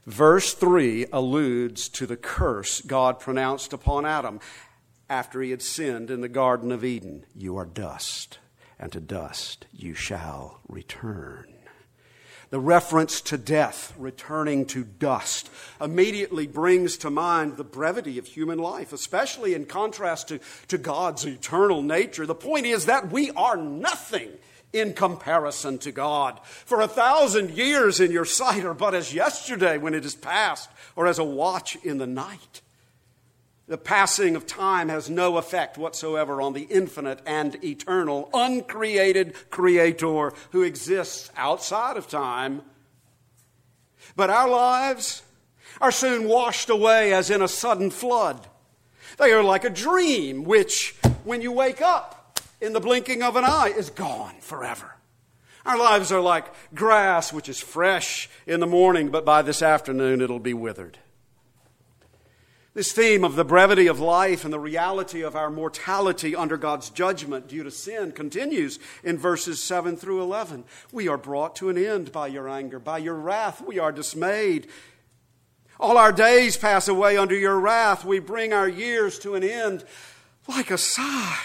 Verse 0.08 0.56
3 0.56 1.06
alludes 1.14 1.88
to 1.90 2.08
the 2.08 2.18
curse 2.18 2.82
God 2.82 3.20
pronounced 3.20 3.74
upon 3.74 4.08
Adam 4.08 4.40
after 5.08 5.40
he 5.42 5.52
had 5.52 5.62
sinned 5.62 6.10
in 6.10 6.22
the 6.22 6.28
Garden 6.28 6.72
of 6.72 6.84
Eden. 6.84 7.26
You 7.36 7.58
are 7.58 7.66
dust, 7.66 8.40
and 8.80 8.92
to 8.92 9.00
dust 9.00 9.66
you 9.72 9.94
shall 9.94 10.60
return. 10.68 11.56
The 12.52 12.60
reference 12.60 13.22
to 13.22 13.38
death, 13.38 13.94
returning 13.98 14.66
to 14.68 14.84
dust, 14.84 15.50
immediately 15.82 16.48
brings 16.48 16.98
to 16.98 17.10
mind 17.10 17.58
the 17.58 17.64
brevity 17.64 18.18
of 18.18 18.28
human 18.28 18.60
life, 18.60 18.94
especially 18.94 19.56
in 19.56 19.66
contrast 19.66 20.28
to, 20.28 20.40
to 20.68 20.78
God's 20.78 21.26
eternal 21.26 21.82
nature. 21.82 22.26
The 22.26 22.36
point 22.36 22.66
is 22.66 22.86
that 22.86 23.12
we 23.12 23.32
are 23.32 23.58
nothing 23.58 24.30
in 24.72 24.94
comparison 24.94 25.80
to 25.80 25.92
God. 25.92 26.40
For 26.44 26.82
a 26.82 26.88
thousand 26.88 27.52
years 27.52 28.00
in 28.00 28.12
your 28.12 28.26
sight 28.26 28.64
are 28.64 28.74
but 28.74 28.94
as 28.94 29.14
yesterday 29.14 29.78
when 29.78 29.94
it 29.94 30.06
is 30.06 30.16
past, 30.16 30.70
or 30.96 31.08
as 31.08 31.18
a 31.18 31.24
watch 31.24 31.76
in 31.78 31.98
the 31.98 32.08
night. 32.08 32.62
The 33.68 33.78
passing 33.80 34.36
of 34.36 34.46
time 34.46 34.90
has 34.90 35.10
no 35.10 35.38
effect 35.38 35.78
whatsoever 35.78 36.40
on 36.40 36.54
the 36.54 36.64
infinite 36.64 37.20
and 37.26 37.64
eternal, 37.64 38.30
uncreated 38.32 39.34
Creator 39.50 40.34
who 40.52 40.62
exists 40.62 41.32
outside 41.36 41.98
of 41.98 42.08
time. 42.08 42.62
But 44.16 44.30
our 44.30 44.48
lives 44.48 45.24
are 45.82 45.92
soon 45.92 46.28
washed 46.28 46.70
away 46.70 47.12
as 47.12 47.32
in 47.32 47.42
a 47.42 47.48
sudden 47.48 47.90
flood. 47.90 48.48
They 49.18 49.32
are 49.32 49.44
like 49.44 49.64
a 49.64 49.70
dream, 49.70 50.44
which, 50.44 50.96
when 51.24 51.42
you 51.42 51.52
wake 51.52 51.82
up 51.82 52.40
in 52.62 52.74
the 52.74 52.80
blinking 52.80 53.24
of 53.24 53.36
an 53.36 53.46
eye, 53.46 53.74
is 53.76 53.90
gone 53.90 54.36
forever. 54.42 54.96
Our 55.66 55.78
lives 55.78 56.12
are 56.12 56.22
like 56.22 56.46
grass, 56.76 57.34
which 57.34 57.50
is 57.50 57.60
fresh 57.60 58.30
in 58.46 58.60
the 58.60 58.68
morning, 58.68 59.10
but 59.10 59.26
by 59.26 59.42
this 59.42 59.64
afternoon 59.64 60.22
it'll 60.22 60.38
be 60.38 60.54
withered. 60.54 61.00
This 62.76 62.92
theme 62.92 63.24
of 63.24 63.38
the 63.38 63.46
brevity 63.46 63.88
of 63.88 64.02
life 64.02 64.44
and 64.44 64.52
the 64.52 64.60
reality 64.60 65.22
of 65.22 65.34
our 65.34 65.50
mortality 65.50 66.36
under 66.36 66.58
God's 66.58 66.90
judgment 66.90 67.48
due 67.48 67.64
to 67.64 67.72
sin 67.72 68.12
continues 68.12 68.80
in 69.02 69.18
verses 69.18 69.64
7 69.64 69.96
through 69.96 70.22
11. 70.22 70.66
We 70.92 71.08
are 71.08 71.18
brought 71.18 71.56
to 71.56 71.70
an 71.70 71.78
end 71.78 72.12
by 72.12 72.28
your 72.28 72.50
anger. 72.50 72.78
By 72.78 72.98
your 72.98 73.16
wrath, 73.16 73.64
we 73.66 73.80
are 73.80 73.94
dismayed. 73.94 74.68
All 75.80 75.98
our 75.98 76.12
days 76.12 76.58
pass 76.58 76.90
away 76.90 77.16
under 77.16 77.34
your 77.34 77.58
wrath. 77.58 78.04
We 78.04 78.20
bring 78.20 78.52
our 78.52 78.68
years 78.68 79.20
to 79.20 79.36
an 79.36 79.44
end 79.46 79.86
like 80.46 80.70
a 80.70 80.78
sigh. 80.78 81.40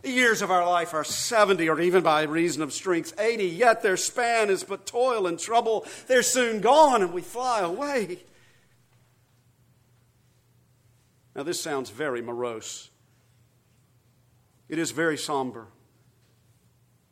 The 0.00 0.12
years 0.12 0.40
of 0.40 0.50
our 0.50 0.66
life 0.66 0.94
are 0.94 1.04
70, 1.04 1.68
or 1.68 1.78
even 1.78 2.02
by 2.02 2.22
reason 2.22 2.62
of 2.62 2.72
strength, 2.72 3.12
80, 3.20 3.48
yet 3.48 3.82
their 3.82 3.98
span 3.98 4.48
is 4.48 4.64
but 4.64 4.86
toil 4.86 5.26
and 5.26 5.38
trouble. 5.38 5.84
They're 6.06 6.22
soon 6.22 6.62
gone, 6.62 7.02
and 7.02 7.12
we 7.12 7.20
fly 7.20 7.60
away. 7.60 8.20
Now, 11.36 11.42
this 11.42 11.60
sounds 11.60 11.90
very 11.90 12.22
morose. 12.22 12.90
It 14.70 14.78
is 14.78 14.90
very 14.90 15.18
somber. 15.18 15.66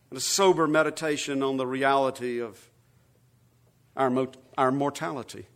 And 0.08 0.16
a 0.16 0.20
sober 0.20 0.66
meditation 0.66 1.42
on 1.42 1.58
the 1.58 1.66
reality 1.66 2.40
of 2.40 2.70
our, 3.94 4.08
mo- 4.08 4.32
our 4.56 4.72
mortality 4.72 5.46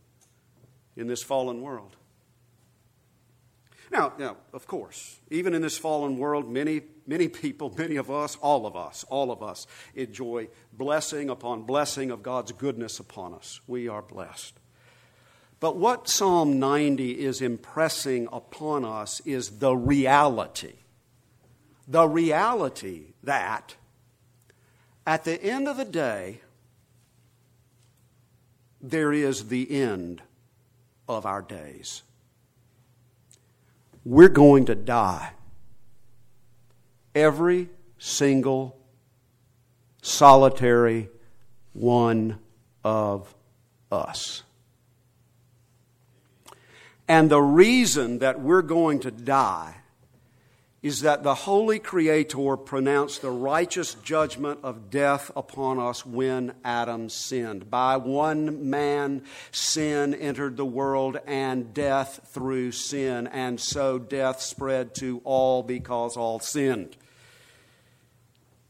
in 0.96 1.06
this 1.06 1.22
fallen 1.22 1.62
world. 1.62 1.96
Now, 3.90 4.12
now, 4.18 4.36
of 4.52 4.66
course, 4.66 5.18
even 5.30 5.54
in 5.54 5.62
this 5.62 5.78
fallen 5.78 6.18
world, 6.18 6.46
many, 6.46 6.82
many 7.06 7.28
people, 7.28 7.72
many 7.78 7.96
of 7.96 8.10
us, 8.10 8.36
all 8.36 8.66
of 8.66 8.76
us, 8.76 9.02
all 9.08 9.30
of 9.30 9.42
us 9.42 9.66
enjoy 9.94 10.48
blessing 10.74 11.30
upon 11.30 11.62
blessing 11.62 12.10
of 12.10 12.22
God's 12.22 12.52
goodness 12.52 13.00
upon 13.00 13.32
us. 13.32 13.62
We 13.66 13.88
are 13.88 14.02
blessed. 14.02 14.58
But 15.60 15.76
what 15.76 16.08
Psalm 16.08 16.58
90 16.60 17.20
is 17.20 17.40
impressing 17.40 18.28
upon 18.32 18.84
us 18.84 19.20
is 19.24 19.58
the 19.58 19.74
reality. 19.74 20.74
The 21.88 22.06
reality 22.06 23.14
that 23.24 23.74
at 25.06 25.24
the 25.24 25.42
end 25.42 25.66
of 25.68 25.76
the 25.76 25.84
day, 25.84 26.42
there 28.80 29.12
is 29.12 29.48
the 29.48 29.82
end 29.82 30.22
of 31.08 31.26
our 31.26 31.42
days. 31.42 32.02
We're 34.04 34.28
going 34.28 34.66
to 34.66 34.74
die. 34.74 35.32
Every 37.14 37.68
single 37.98 38.78
solitary 40.02 41.08
one 41.72 42.38
of 42.84 43.34
us. 43.90 44.42
And 47.08 47.30
the 47.30 47.40
reason 47.40 48.18
that 48.18 48.40
we're 48.40 48.62
going 48.62 49.00
to 49.00 49.10
die 49.10 49.74
is 50.80 51.00
that 51.00 51.24
the 51.24 51.34
Holy 51.34 51.80
Creator 51.80 52.56
pronounced 52.58 53.20
the 53.20 53.30
righteous 53.30 53.94
judgment 53.94 54.60
of 54.62 54.90
death 54.90 55.30
upon 55.34 55.80
us 55.80 56.06
when 56.06 56.54
Adam 56.64 57.08
sinned. 57.08 57.68
By 57.68 57.96
one 57.96 58.70
man, 58.70 59.24
sin 59.50 60.14
entered 60.14 60.56
the 60.56 60.64
world, 60.64 61.18
and 61.26 61.74
death 61.74 62.20
through 62.32 62.72
sin. 62.72 63.26
And 63.26 63.58
so 63.58 63.98
death 63.98 64.40
spread 64.40 64.94
to 64.96 65.20
all 65.24 65.64
because 65.64 66.16
all 66.16 66.38
sinned. 66.38 66.96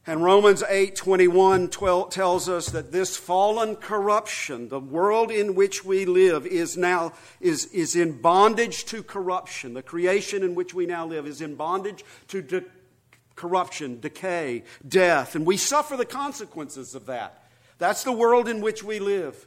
And 0.08 0.24
Romans 0.24 0.64
8 0.66 0.96
21 0.96 1.68
12, 1.68 2.08
tells 2.08 2.48
us 2.48 2.70
that 2.70 2.92
this 2.92 3.18
fallen 3.18 3.76
corruption, 3.76 4.70
the 4.70 4.80
world 4.80 5.30
in 5.30 5.54
which 5.54 5.84
we 5.84 6.06
live, 6.06 6.46
is 6.46 6.78
now 6.78 7.12
is, 7.42 7.66
is 7.66 7.94
in 7.94 8.22
bondage 8.22 8.86
to 8.86 9.02
corruption. 9.02 9.74
The 9.74 9.82
creation 9.82 10.42
in 10.42 10.54
which 10.54 10.72
we 10.72 10.86
now 10.86 11.04
live 11.04 11.26
is 11.26 11.42
in 11.42 11.56
bondage 11.56 12.06
to 12.28 12.40
de- 12.40 12.64
corruption, 13.36 14.00
decay, 14.00 14.64
death, 14.88 15.34
and 15.34 15.44
we 15.44 15.58
suffer 15.58 15.94
the 15.94 16.06
consequences 16.06 16.94
of 16.94 17.04
that. 17.04 17.44
That's 17.76 18.02
the 18.02 18.10
world 18.10 18.48
in 18.48 18.62
which 18.62 18.82
we 18.82 19.00
live. 19.00 19.46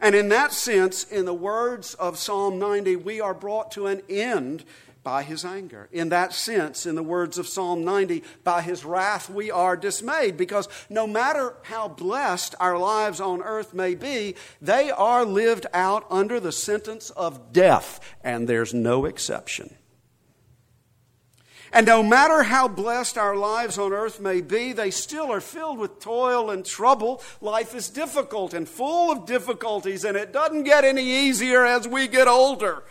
And 0.00 0.14
in 0.14 0.30
that 0.30 0.54
sense, 0.54 1.04
in 1.04 1.26
the 1.26 1.34
words 1.34 1.92
of 1.94 2.16
Psalm 2.16 2.58
90, 2.58 2.96
we 2.96 3.20
are 3.20 3.34
brought 3.34 3.72
to 3.72 3.88
an 3.88 4.00
end 4.08 4.64
by 5.02 5.22
his 5.22 5.44
anger. 5.44 5.88
In 5.90 6.10
that 6.10 6.32
sense, 6.32 6.86
in 6.86 6.94
the 6.94 7.02
words 7.02 7.38
of 7.38 7.48
Psalm 7.48 7.84
90, 7.84 8.22
by 8.44 8.62
his 8.62 8.84
wrath 8.84 9.28
we 9.28 9.50
are 9.50 9.76
dismayed 9.76 10.36
because 10.36 10.68
no 10.88 11.06
matter 11.06 11.54
how 11.62 11.88
blessed 11.88 12.54
our 12.60 12.78
lives 12.78 13.20
on 13.20 13.42
earth 13.42 13.74
may 13.74 13.94
be, 13.94 14.36
they 14.60 14.90
are 14.90 15.24
lived 15.24 15.66
out 15.72 16.06
under 16.10 16.38
the 16.38 16.52
sentence 16.52 17.10
of 17.10 17.52
death, 17.52 18.00
and 18.22 18.48
there's 18.48 18.72
no 18.72 19.04
exception. 19.04 19.74
And 21.74 21.86
no 21.86 22.02
matter 22.02 22.42
how 22.42 22.68
blessed 22.68 23.16
our 23.16 23.34
lives 23.34 23.78
on 23.78 23.94
earth 23.94 24.20
may 24.20 24.42
be, 24.42 24.74
they 24.74 24.90
still 24.90 25.32
are 25.32 25.40
filled 25.40 25.78
with 25.78 26.00
toil 26.00 26.50
and 26.50 26.66
trouble. 26.66 27.22
Life 27.40 27.74
is 27.74 27.88
difficult 27.88 28.52
and 28.52 28.68
full 28.68 29.10
of 29.10 29.24
difficulties, 29.24 30.04
and 30.04 30.14
it 30.14 30.34
doesn't 30.34 30.64
get 30.64 30.84
any 30.84 31.02
easier 31.02 31.64
as 31.64 31.88
we 31.88 32.08
get 32.08 32.28
older 32.28 32.84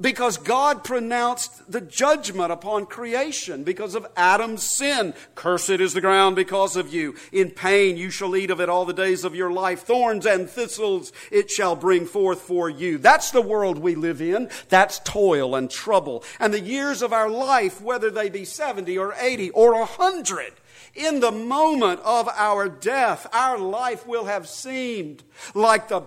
because 0.00 0.36
God 0.36 0.84
pronounced 0.84 1.70
the 1.70 1.80
judgment 1.80 2.52
upon 2.52 2.86
creation 2.86 3.64
because 3.64 3.94
of 3.94 4.06
Adam's 4.16 4.62
sin. 4.62 5.14
Cursed 5.34 5.70
is 5.70 5.92
the 5.92 6.00
ground 6.00 6.36
because 6.36 6.76
of 6.76 6.92
you. 6.92 7.16
In 7.32 7.50
pain 7.50 7.96
you 7.96 8.10
shall 8.10 8.36
eat 8.36 8.50
of 8.50 8.60
it 8.60 8.68
all 8.68 8.84
the 8.84 8.92
days 8.92 9.24
of 9.24 9.34
your 9.34 9.50
life. 9.50 9.80
Thorns 9.82 10.26
and 10.26 10.48
thistles 10.48 11.12
it 11.32 11.50
shall 11.50 11.74
bring 11.74 12.06
forth 12.06 12.40
for 12.40 12.70
you. 12.70 12.98
That's 12.98 13.30
the 13.30 13.42
world 13.42 13.78
we 13.78 13.94
live 13.94 14.22
in. 14.22 14.50
That's 14.68 15.00
toil 15.00 15.54
and 15.54 15.70
trouble. 15.70 16.22
And 16.38 16.54
the 16.54 16.60
years 16.60 17.02
of 17.02 17.12
our 17.12 17.28
life, 17.28 17.80
whether 17.80 18.10
they 18.10 18.28
be 18.28 18.44
70 18.44 18.96
or 18.98 19.14
80 19.18 19.50
or 19.50 19.72
100, 19.78 20.52
in 20.94 21.20
the 21.20 21.32
moment 21.32 22.00
of 22.04 22.28
our 22.28 22.68
death, 22.68 23.26
our 23.32 23.58
life 23.58 24.06
will 24.06 24.24
have 24.26 24.48
seemed 24.48 25.22
like 25.54 25.88
the 25.88 26.02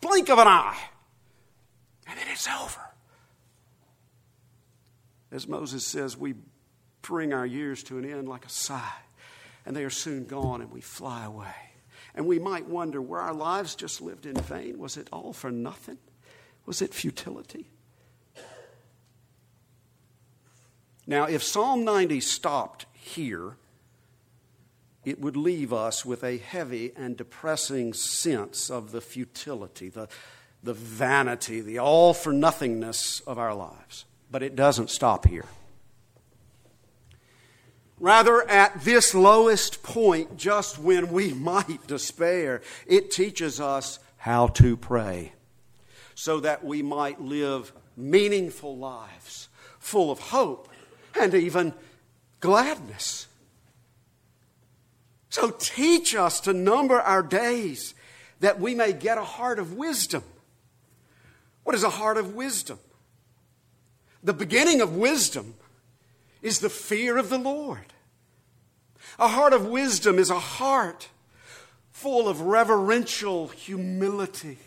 blink 0.00 0.30
of 0.30 0.38
an 0.38 0.48
eye. 0.48 0.78
And 2.06 2.18
then 2.18 2.26
it's 2.28 2.48
over. 2.48 2.89
As 5.32 5.46
Moses 5.46 5.86
says, 5.86 6.16
we 6.16 6.34
bring 7.02 7.32
our 7.32 7.46
years 7.46 7.82
to 7.84 7.98
an 7.98 8.04
end 8.04 8.28
like 8.28 8.44
a 8.44 8.50
sigh, 8.50 8.92
and 9.64 9.76
they 9.76 9.84
are 9.84 9.90
soon 9.90 10.24
gone, 10.24 10.60
and 10.60 10.70
we 10.70 10.80
fly 10.80 11.24
away. 11.24 11.54
And 12.14 12.26
we 12.26 12.38
might 12.38 12.66
wonder 12.66 13.00
were 13.00 13.20
our 13.20 13.34
lives 13.34 13.74
just 13.74 14.00
lived 14.00 14.26
in 14.26 14.34
vain? 14.34 14.78
Was 14.78 14.96
it 14.96 15.08
all 15.12 15.32
for 15.32 15.50
nothing? 15.50 15.98
Was 16.66 16.82
it 16.82 16.92
futility? 16.92 17.70
Now, 21.06 21.24
if 21.24 21.42
Psalm 21.42 21.84
90 21.84 22.20
stopped 22.20 22.86
here, 22.92 23.56
it 25.04 25.20
would 25.20 25.36
leave 25.36 25.72
us 25.72 26.04
with 26.04 26.22
a 26.22 26.38
heavy 26.38 26.92
and 26.96 27.16
depressing 27.16 27.94
sense 27.94 28.70
of 28.70 28.92
the 28.92 29.00
futility, 29.00 29.88
the, 29.88 30.08
the 30.62 30.74
vanity, 30.74 31.60
the 31.60 31.78
all 31.78 32.12
for 32.12 32.32
nothingness 32.32 33.20
of 33.20 33.38
our 33.38 33.54
lives. 33.54 34.04
But 34.30 34.42
it 34.42 34.54
doesn't 34.54 34.90
stop 34.90 35.26
here. 35.26 35.46
Rather, 37.98 38.48
at 38.48 38.82
this 38.82 39.14
lowest 39.14 39.82
point, 39.82 40.36
just 40.36 40.78
when 40.78 41.12
we 41.12 41.32
might 41.34 41.86
despair, 41.86 42.62
it 42.86 43.10
teaches 43.10 43.60
us 43.60 43.98
how 44.16 44.46
to 44.48 44.76
pray 44.76 45.32
so 46.14 46.40
that 46.40 46.64
we 46.64 46.82
might 46.82 47.20
live 47.20 47.72
meaningful 47.96 48.76
lives 48.76 49.48
full 49.78 50.10
of 50.10 50.18
hope 50.18 50.68
and 51.18 51.34
even 51.34 51.72
gladness. 52.40 53.26
So 55.30 55.50
teach 55.50 56.14
us 56.14 56.40
to 56.40 56.52
number 56.52 57.00
our 57.00 57.22
days 57.22 57.94
that 58.40 58.60
we 58.60 58.74
may 58.74 58.92
get 58.92 59.18
a 59.18 59.24
heart 59.24 59.58
of 59.58 59.74
wisdom. 59.74 60.22
What 61.62 61.74
is 61.74 61.84
a 61.84 61.90
heart 61.90 62.16
of 62.16 62.34
wisdom? 62.34 62.78
The 64.22 64.34
beginning 64.34 64.80
of 64.80 64.96
wisdom 64.96 65.54
is 66.42 66.60
the 66.60 66.70
fear 66.70 67.16
of 67.16 67.30
the 67.30 67.38
Lord. 67.38 67.92
A 69.18 69.28
heart 69.28 69.52
of 69.52 69.66
wisdom 69.66 70.18
is 70.18 70.30
a 70.30 70.38
heart 70.38 71.08
full 71.90 72.28
of 72.28 72.40
reverential 72.42 73.48
humility, 73.48 74.58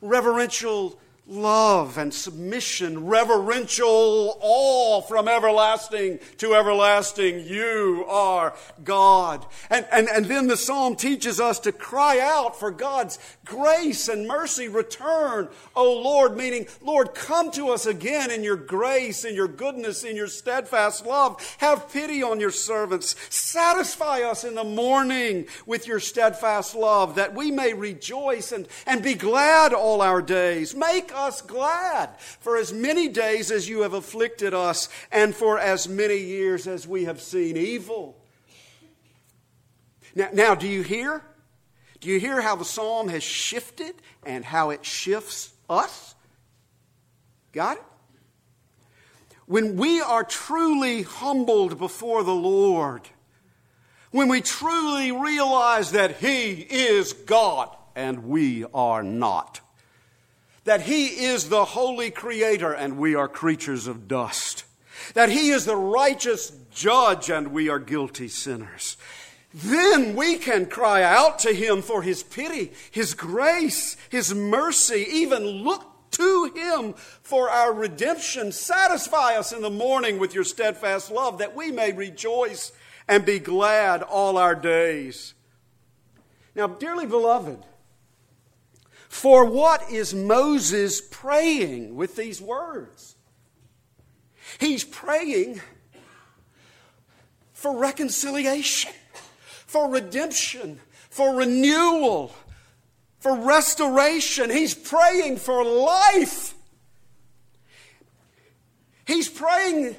reverential 0.00 0.98
love 1.26 1.96
and 1.96 2.12
submission, 2.12 3.06
reverential 3.06 4.36
awe 4.40 5.00
from 5.00 5.26
everlasting 5.26 6.18
to 6.36 6.54
everlasting. 6.54 7.40
You 7.46 8.04
are 8.08 8.54
God. 8.84 9.46
And, 9.70 9.86
and, 9.90 10.08
and 10.08 10.26
then 10.26 10.48
the 10.48 10.56
psalm 10.56 10.96
teaches 10.96 11.40
us 11.40 11.58
to 11.60 11.72
cry 11.72 12.20
out 12.20 12.58
for 12.58 12.70
God's 12.70 13.18
grace 13.46 14.08
and 14.08 14.28
mercy. 14.28 14.68
Return, 14.68 15.48
O 15.74 15.94
Lord, 15.94 16.36
meaning, 16.36 16.66
Lord, 16.82 17.14
come 17.14 17.50
to 17.52 17.68
us 17.68 17.86
again 17.86 18.30
in 18.30 18.44
your 18.44 18.56
grace, 18.56 19.24
in 19.24 19.34
your 19.34 19.48
goodness, 19.48 20.04
in 20.04 20.16
your 20.16 20.26
steadfast 20.26 21.06
love. 21.06 21.56
Have 21.58 21.90
pity 21.90 22.22
on 22.22 22.38
your 22.38 22.50
servants. 22.50 23.16
Satisfy 23.30 24.20
us 24.20 24.44
in 24.44 24.54
the 24.54 24.64
morning 24.64 25.46
with 25.64 25.86
your 25.86 26.00
steadfast 26.00 26.74
love 26.74 27.14
that 27.14 27.34
we 27.34 27.50
may 27.50 27.72
rejoice 27.72 28.52
and, 28.52 28.68
and 28.86 29.02
be 29.02 29.14
glad 29.14 29.72
all 29.72 30.02
our 30.02 30.20
days. 30.20 30.74
Make 30.74 31.13
us 31.14 31.40
glad 31.40 32.18
for 32.18 32.56
as 32.56 32.72
many 32.72 33.08
days 33.08 33.50
as 33.50 33.68
you 33.68 33.82
have 33.82 33.94
afflicted 33.94 34.52
us, 34.54 34.88
and 35.10 35.34
for 35.34 35.58
as 35.58 35.88
many 35.88 36.18
years 36.18 36.66
as 36.66 36.86
we 36.86 37.04
have 37.04 37.20
seen 37.20 37.56
evil. 37.56 38.16
Now, 40.14 40.28
now 40.32 40.54
do 40.54 40.68
you 40.68 40.82
hear? 40.82 41.22
Do 42.00 42.08
you 42.08 42.20
hear 42.20 42.40
how 42.40 42.56
the 42.56 42.64
psalm 42.64 43.08
has 43.08 43.22
shifted 43.22 43.94
and 44.24 44.44
how 44.44 44.70
it 44.70 44.84
shifts 44.84 45.54
us? 45.70 46.14
Got 47.52 47.78
it? 47.78 47.84
When 49.46 49.76
we 49.76 50.00
are 50.00 50.24
truly 50.24 51.02
humbled 51.02 51.78
before 51.78 52.22
the 52.22 52.34
Lord, 52.34 53.02
when 54.10 54.28
we 54.28 54.40
truly 54.40 55.12
realize 55.12 55.92
that 55.92 56.16
He 56.16 56.52
is 56.52 57.12
God 57.12 57.74
and 57.94 58.24
we 58.24 58.64
are 58.72 59.02
not, 59.02 59.60
that 60.64 60.82
He 60.82 61.06
is 61.06 61.48
the 61.48 61.64
holy 61.64 62.10
creator 62.10 62.72
and 62.72 62.98
we 62.98 63.14
are 63.14 63.28
creatures 63.28 63.86
of 63.86 64.08
dust, 64.08 64.64
that 65.14 65.28
He 65.28 65.50
is 65.50 65.64
the 65.64 65.76
righteous 65.76 66.52
judge 66.72 67.30
and 67.30 67.48
we 67.48 67.68
are 67.68 67.78
guilty 67.78 68.28
sinners. 68.28 68.96
Then 69.52 70.16
we 70.16 70.36
can 70.36 70.66
cry 70.66 71.02
out 71.02 71.38
to 71.40 71.52
Him 71.54 71.80
for 71.80 72.02
His 72.02 72.22
pity, 72.22 72.72
His 72.90 73.14
grace, 73.14 73.96
His 74.08 74.34
mercy, 74.34 75.06
even 75.08 75.44
look 75.44 75.84
to 76.12 76.52
Him 76.54 76.94
for 76.94 77.50
our 77.50 77.72
redemption. 77.72 78.50
Satisfy 78.50 79.36
us 79.36 79.52
in 79.52 79.62
the 79.62 79.70
morning 79.70 80.18
with 80.18 80.34
your 80.34 80.44
steadfast 80.44 81.10
love 81.10 81.38
that 81.38 81.54
we 81.54 81.70
may 81.70 81.92
rejoice 81.92 82.72
and 83.06 83.24
be 83.24 83.38
glad 83.38 84.02
all 84.02 84.38
our 84.38 84.54
days. 84.54 85.34
Now, 86.56 86.66
dearly 86.66 87.06
beloved, 87.06 87.64
for 89.14 89.44
what 89.44 89.92
is 89.92 90.12
Moses 90.12 91.00
praying 91.00 91.94
with 91.94 92.16
these 92.16 92.42
words? 92.42 93.14
He's 94.58 94.82
praying 94.82 95.60
for 97.52 97.78
reconciliation, 97.78 98.90
for 99.44 99.88
redemption, 99.88 100.80
for 101.10 101.36
renewal, 101.36 102.34
for 103.20 103.36
restoration. 103.38 104.50
He's 104.50 104.74
praying 104.74 105.36
for 105.36 105.64
life. 105.64 106.54
He's 109.06 109.28
praying 109.28 109.94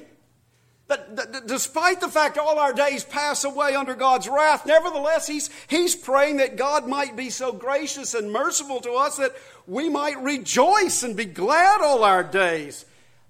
that, 0.88 1.46
despite 1.46 2.00
the 2.00 2.08
fact 2.08 2.38
all 2.38 2.58
our 2.58 2.72
days 2.72 3.02
pass 3.02 3.44
away 3.44 3.74
under 3.74 3.94
God's 3.94 4.28
wrath, 4.28 4.66
nevertheless, 4.66 5.26
he's, 5.26 5.50
he's 5.66 5.96
praying 5.96 6.36
that 6.36 6.56
God 6.56 6.86
might 6.86 7.16
be 7.16 7.30
so 7.30 7.52
gracious 7.52 8.14
and 8.14 8.30
merciful 8.30 8.80
to 8.80 8.92
us 8.92 9.16
that 9.16 9.34
we 9.66 9.88
might 9.88 10.22
rejoice 10.22 11.02
and 11.02 11.16
be 11.16 11.24
glad 11.24 11.80
all 11.80 12.04
our 12.04 12.22
days. 12.22 12.84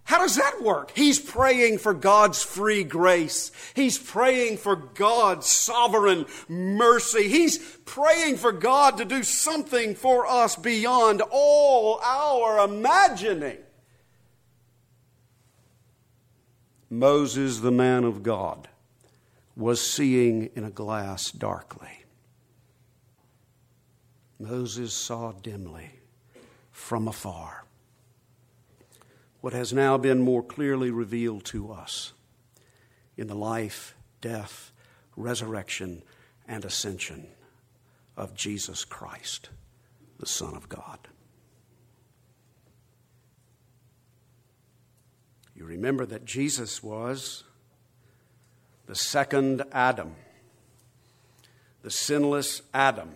How 0.05 0.19
does 0.19 0.37
that 0.37 0.63
work? 0.63 0.93
He's 0.95 1.19
praying 1.19 1.79
for 1.79 1.93
God's 1.93 2.41
free 2.41 2.85
grace. 2.85 3.51
He's 3.75 3.99
praying 3.99 4.59
for 4.59 4.77
God's 4.77 5.49
sovereign 5.49 6.27
mercy. 6.49 7.29
He's 7.29 7.59
praying 7.87 8.37
for 8.37 8.53
God 8.53 8.99
to 8.99 9.05
do 9.05 9.25
something 9.25 9.97
for 9.97 10.25
us 10.27 10.55
beyond 10.55 11.23
all 11.31 11.99
our 12.05 12.65
imagining. 12.65 13.59
Moses, 16.89 17.61
the 17.61 17.73
man 17.73 18.05
of 18.05 18.23
God, 18.23 18.69
was 19.57 19.81
seeing 19.81 20.51
in 20.55 20.65
a 20.65 20.71
glass 20.71 21.31
darkly. 21.31 22.05
Moses 24.39 24.93
saw 24.93 25.33
dimly 25.33 25.91
from 26.71 27.09
afar 27.09 27.65
what 29.41 29.53
has 29.53 29.73
now 29.73 29.97
been 29.97 30.21
more 30.21 30.43
clearly 30.43 30.91
revealed 30.91 31.45
to 31.45 31.73
us 31.73 32.13
in 33.17 33.29
the 33.29 33.35
life, 33.35 33.95
death, 34.21 34.73
resurrection, 35.17 36.03
and 36.49 36.65
ascension 36.65 37.29
of 38.17 38.35
Jesus 38.35 38.85
Christ, 38.85 39.51
the 40.19 40.27
Son 40.27 40.55
of 40.55 40.69
God. 40.69 40.99
You 45.57 45.65
remember 45.65 46.05
that 46.05 46.27
Jesus 46.27 46.83
was 46.83 47.45
the 48.85 48.95
second 48.95 49.63
Adam, 49.73 50.15
the 51.83 51.91
sinless 51.91 52.61
Adam, 52.75 53.11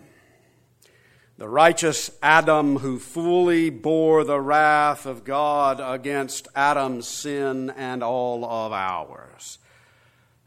the 1.37 1.47
righteous 1.47 2.09
Adam 2.21 2.79
who 2.79 2.97
fully 2.97 3.69
bore 3.69 4.23
the 4.23 4.41
wrath 4.41 5.05
of 5.05 5.23
God 5.23 5.79
against 5.79 6.47
Adam's 6.55 7.07
sin 7.07 7.69
and 7.69 8.01
all 8.01 8.43
of 8.43 8.73
ours, 8.73 9.59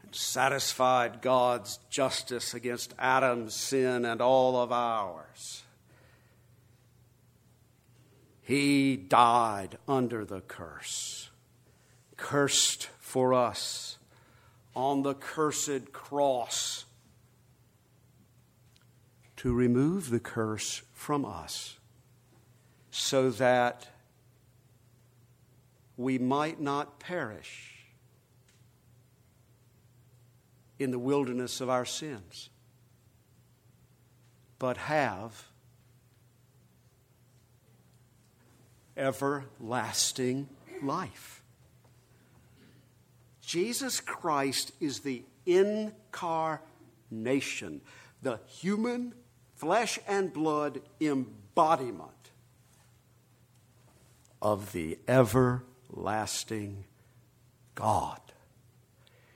and 0.03 0.13
satisfied 0.13 1.21
God's 1.21 1.79
justice 1.89 2.53
against 2.53 2.93
Adam's 2.99 3.55
sin 3.55 4.03
and 4.03 4.19
all 4.19 4.61
of 4.61 4.73
ours. 4.73 5.63
He 8.41 8.97
died 8.97 9.77
under 9.87 10.25
the 10.25 10.41
curse 10.41 11.24
cursed 12.17 12.89
for 12.99 13.33
us 13.33 13.97
on 14.75 15.03
the 15.03 15.13
cursed 15.13 15.91
cross 15.93 16.85
to 19.37 19.53
remove 19.53 20.09
the 20.09 20.19
curse 20.19 20.81
from 20.93 21.23
us 21.25 21.77
so 22.89 23.29
that 23.29 23.87
we 25.97 26.17
might 26.17 26.59
not 26.59 26.99
perish 26.99 27.75
in 30.79 30.91
the 30.91 30.99
wilderness 30.99 31.61
of 31.61 31.69
our 31.69 31.85
sins, 31.85 32.49
but 34.59 34.77
have 34.77 35.49
everlasting 38.97 40.49
life. 40.81 41.44
Jesus 43.45 44.01
Christ 44.01 44.71
is 44.79 45.01
the 45.01 45.23
incarnation, 45.45 46.61
the 48.21 48.39
human 48.47 49.13
flesh 49.55 49.99
and 50.07 50.33
blood 50.33 50.81
embodiment 50.99 52.09
of 54.41 54.71
the 54.71 54.97
everlasting 55.07 56.85
God. 57.75 58.19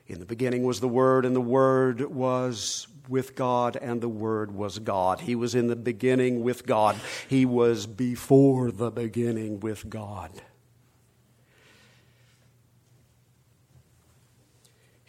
In 0.08 0.20
the 0.20 0.26
beginning 0.26 0.64
was 0.64 0.80
the 0.80 0.88
Word, 0.88 1.24
and 1.24 1.36
the 1.36 1.42
Word 1.42 2.02
was 2.02 2.88
with 3.08 3.36
God, 3.36 3.76
and 3.76 4.02
the 4.02 4.10
Word 4.10 4.52
was 4.52 4.80
God. 4.80 5.20
He 5.20 5.36
was 5.36 5.54
in 5.54 5.68
the 5.68 5.76
beginning 5.76 6.42
with 6.42 6.66
God. 6.66 6.96
He 7.28 7.46
was 7.46 7.86
before 7.86 8.72
the 8.72 8.90
beginning 8.90 9.60
with 9.60 9.88
God. 9.88 10.32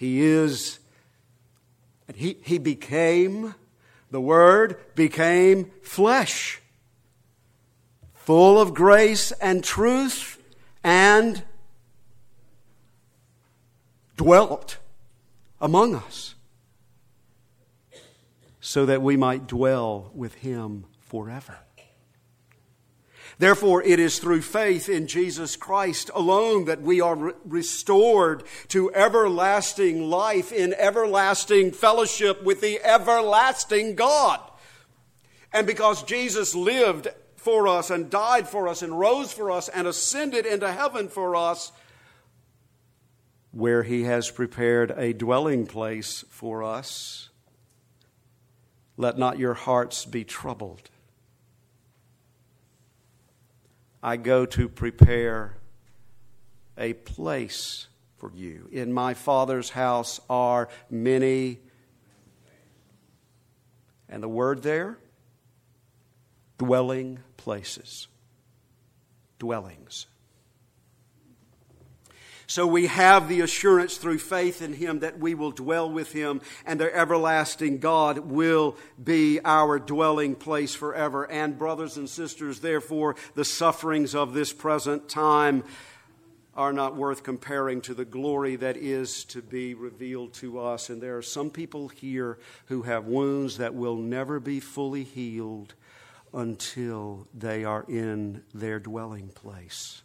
He 0.01 0.23
is, 0.23 0.79
and 2.09 2.17
he, 2.17 2.39
he 2.43 2.57
became, 2.57 3.55
the 4.11 4.19
Word 4.19 4.79
became 4.95 5.71
flesh, 5.83 6.59
full 8.15 8.59
of 8.59 8.73
grace 8.73 9.31
and 9.33 9.63
truth, 9.63 10.43
and 10.83 11.43
dwelt 14.17 14.79
among 15.61 15.95
us, 15.95 16.35
so 18.59 18.87
that 18.87 19.03
we 19.03 19.19
might 19.19 19.47
dwell 19.47 20.11
with 20.15 20.33
Him 20.37 20.87
forever. 21.01 21.59
Therefore, 23.39 23.83
it 23.83 23.99
is 23.99 24.19
through 24.19 24.43
faith 24.43 24.89
in 24.89 25.07
Jesus 25.07 25.57
Christ 25.57 26.11
alone 26.15 26.67
that 26.67 26.83
we 26.83 27.01
are 27.01 27.15
re- 27.15 27.33
restored 27.45 28.43
to 28.69 28.93
everlasting 28.93 30.11
life 30.11 30.53
in 30.53 30.75
everlasting 30.75 31.73
fellowship 31.73 32.43
with 32.43 32.61
the 32.61 32.81
everlasting 32.85 33.95
God. 33.95 34.41
And 35.53 35.67
because 35.67 36.03
Jesus 36.03 36.55
lived 36.55 37.09
for 37.37 37.67
us 37.67 37.91
and 37.91 38.11
died 38.11 38.49
for 38.49 38.69
us 38.69 38.83
and 38.83 38.99
rose 38.99 39.33
for 39.33 39.51
us 39.51 39.69
and 39.69 39.87
ascended 39.87 40.45
into 40.45 40.71
heaven 40.71 41.09
for 41.09 41.35
us, 41.35 41.73
where 43.53 43.83
he 43.83 44.05
has 44.05 44.31
prepared 44.31 44.93
a 44.97 45.13
dwelling 45.13 45.67
place 45.67 46.25
for 46.29 46.63
us, 46.63 47.31
let 48.97 49.19
not 49.19 49.39
your 49.39 49.55
hearts 49.55 50.05
be 50.05 50.23
troubled. 50.25 50.91
I 54.03 54.17
go 54.17 54.47
to 54.47 54.69
prepare 54.69 55.57
a 56.79 56.95
place 56.95 57.89
for 58.17 58.33
you. 58.35 58.69
In 58.73 58.93
my 58.93 59.15
Father's 59.15 59.71
house 59.71 60.21
are 60.29 60.69
many, 60.91 61.61
and 64.09 64.23
the 64.23 64.29
word 64.29 64.63
there, 64.63 64.99
dwelling 66.59 67.21
places. 67.37 68.09
Dwellings. 69.39 70.07
So 72.51 72.67
we 72.67 72.89
have 72.89 73.29
the 73.29 73.43
assurance 73.43 73.97
through 73.97 74.19
faith 74.19 74.61
in 74.61 74.73
Him 74.73 74.99
that 74.99 75.21
we 75.21 75.37
will 75.37 75.53
dwell 75.53 75.89
with 75.89 76.11
Him 76.11 76.41
and 76.67 76.81
the 76.81 76.93
everlasting 76.93 77.79
God 77.79 78.19
will 78.19 78.77
be 79.01 79.39
our 79.45 79.79
dwelling 79.79 80.35
place 80.35 80.75
forever. 80.75 81.31
And, 81.31 81.57
brothers 81.57 81.97
and 81.97 82.11
sisters, 82.11 82.59
therefore, 82.59 83.15
the 83.37 83.45
sufferings 83.45 84.17
of 84.17 84.35
this 84.35 84.53
present 84.53 85.09
time 85.09 85.63
are 86.57 86.73
not 86.73 86.97
worth 86.97 87.23
comparing 87.23 87.83
to 87.83 87.95
the 87.95 88.05
glory 88.05 88.57
that 88.57 88.77
is 88.77 89.23
to 89.27 89.43
be 89.43 89.75
revealed 89.75 90.35
to 90.35 90.59
us. 90.59 90.91
And 90.91 91.01
there 91.01 91.19
are 91.19 91.23
some 91.23 91.51
people 91.51 91.87
here 91.87 92.37
who 92.67 92.83
have 92.83 93.07
wounds 93.07 93.59
that 93.59 93.77
will 93.77 93.97
never 93.97 94.41
be 94.41 94.59
fully 94.59 95.05
healed 95.05 95.75
until 96.35 97.29
they 97.33 97.63
are 97.63 97.85
in 97.87 98.43
their 98.53 98.81
dwelling 98.81 99.29
place 99.29 100.03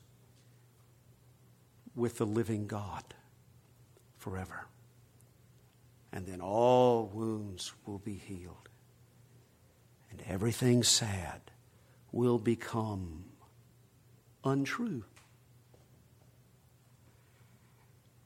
with 1.96 2.18
the 2.18 2.26
living 2.26 2.68
God 2.68 3.04
forever. 4.18 4.66
And 6.12 6.26
then 6.26 6.42
all 6.42 7.10
wounds 7.14 7.74
will 7.86 8.00
be 8.00 8.16
healed. 8.16 8.70
And 10.12 10.22
everything 10.28 10.84
sad 10.84 11.42
will 12.12 12.40
become 12.40 13.26
untrue. 14.44 15.04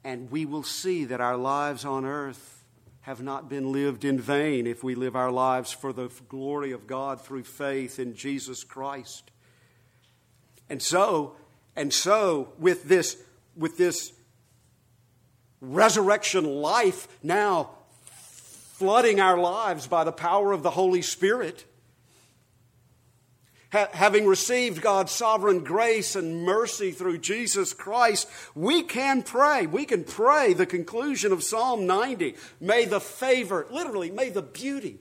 And 0.04 0.32
we 0.32 0.46
will 0.46 0.64
see 0.64 1.06
that 1.06 1.20
our 1.20 1.38
lives 1.38 1.86
on 1.86 2.06
earth 2.06 2.64
have 3.02 3.22
not 3.22 3.50
been 3.50 3.72
lived 3.72 4.06
in 4.06 4.20
vain 4.20 4.68
if 4.68 4.84
we 4.84 4.94
live 4.94 5.16
our 5.16 5.32
lives 5.32 5.72
for 5.72 5.92
the 5.92 6.10
glory 6.28 6.72
of 6.72 6.86
God 6.86 7.22
through 7.22 7.44
faith 7.44 7.98
in 7.98 8.14
Jesus 8.14 8.64
Christ. 8.64 9.32
And 10.70 10.82
so, 10.82 11.36
and 11.76 11.92
so 11.92 12.54
with 12.60 12.84
this 12.84 13.18
with 13.60 13.78
this 13.78 14.14
resurrection 15.62 16.46
life 16.46 17.08
now 17.22 17.70
flooding 18.80 19.20
our 19.20 19.38
lives 19.38 19.88
by 19.88 20.06
the 20.06 20.12
power 20.12 20.54
of 20.54 20.64
the 20.64 20.72
Holy 20.72 21.02
Spirit. 21.02 21.66
Ha- 23.74 23.90
having 23.92 24.26
received 24.26 24.82
God's 24.82 25.12
sovereign 25.12 25.64
grace 25.64 26.16
and 26.16 26.44
mercy 26.44 26.92
through 26.92 27.20
Jesus 27.20 27.74
Christ, 27.74 28.28
we 28.56 28.82
can 28.82 29.22
pray. 29.22 29.68
We 29.68 29.86
can 29.86 30.06
pray 30.06 30.54
the 30.54 30.66
conclusion 30.66 31.32
of 31.32 31.44
Psalm 31.44 31.86
90. 31.86 32.36
May 32.60 32.86
the 32.86 33.02
favor, 33.02 33.68
literally, 33.70 34.10
may 34.10 34.30
the 34.30 34.42
beauty, 34.42 35.00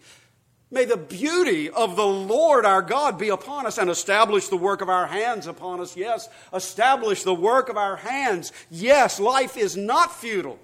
May 0.70 0.84
the 0.84 0.98
beauty 0.98 1.70
of 1.70 1.96
the 1.96 2.06
Lord 2.06 2.66
our 2.66 2.82
God 2.82 3.18
be 3.18 3.30
upon 3.30 3.66
us 3.66 3.78
and 3.78 3.88
establish 3.88 4.48
the 4.48 4.56
work 4.56 4.82
of 4.82 4.90
our 4.90 5.06
hands 5.06 5.46
upon 5.46 5.80
us. 5.80 5.96
Yes, 5.96 6.28
establish 6.52 7.22
the 7.22 7.34
work 7.34 7.70
of 7.70 7.78
our 7.78 7.96
hands. 7.96 8.52
Yes, 8.70 9.18
life 9.18 9.56
is 9.56 9.76
not 9.76 10.14
futile. 10.14 10.58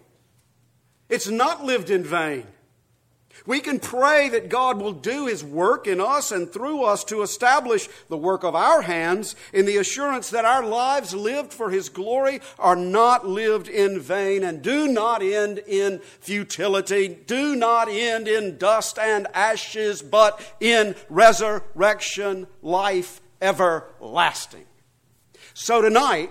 It's 1.09 1.29
not 1.29 1.65
lived 1.65 1.91
in 1.91 2.05
vain. 2.05 2.47
We 3.47 3.61
can 3.61 3.79
pray 3.79 4.31
that 4.31 4.49
God 4.49 4.81
will 4.81 4.93
do 4.93 5.27
His 5.27 5.45
work 5.45 5.87
in 5.87 6.01
us 6.01 6.33
and 6.33 6.51
through 6.51 6.83
us 6.85 7.05
to 7.05 7.21
establish 7.21 7.89
the 8.09 8.17
work 8.17 8.43
of 8.43 8.55
our 8.55 8.83
hands 8.83 9.37
in 9.53 9.67
the 9.67 9.77
assurance 9.77 10.31
that 10.31 10.47
our 10.47 10.65
lives 10.65 11.15
lived 11.15 11.53
for 11.53 11.69
His 11.69 11.91
glory 11.91 12.41
are 12.59 12.77
not 12.77 13.29
lived 13.29 13.69
in 13.69 14.01
vain 14.01 14.45
and 14.45 14.63
do 14.63 14.89
not 14.89 15.23
end 15.23 15.59
in 15.67 15.99
futility, 16.21 17.09
do 17.09 17.55
not 17.55 17.89
end 17.91 18.29
in 18.29 18.57
dust 18.57 18.99
and 18.99 19.27
ashes, 19.35 20.01
but 20.01 20.41
in 20.59 20.95
resurrection 21.11 22.47
life 22.63 23.21
everlasting. 23.43 24.65
So 25.53 25.83
tonight, 25.83 26.31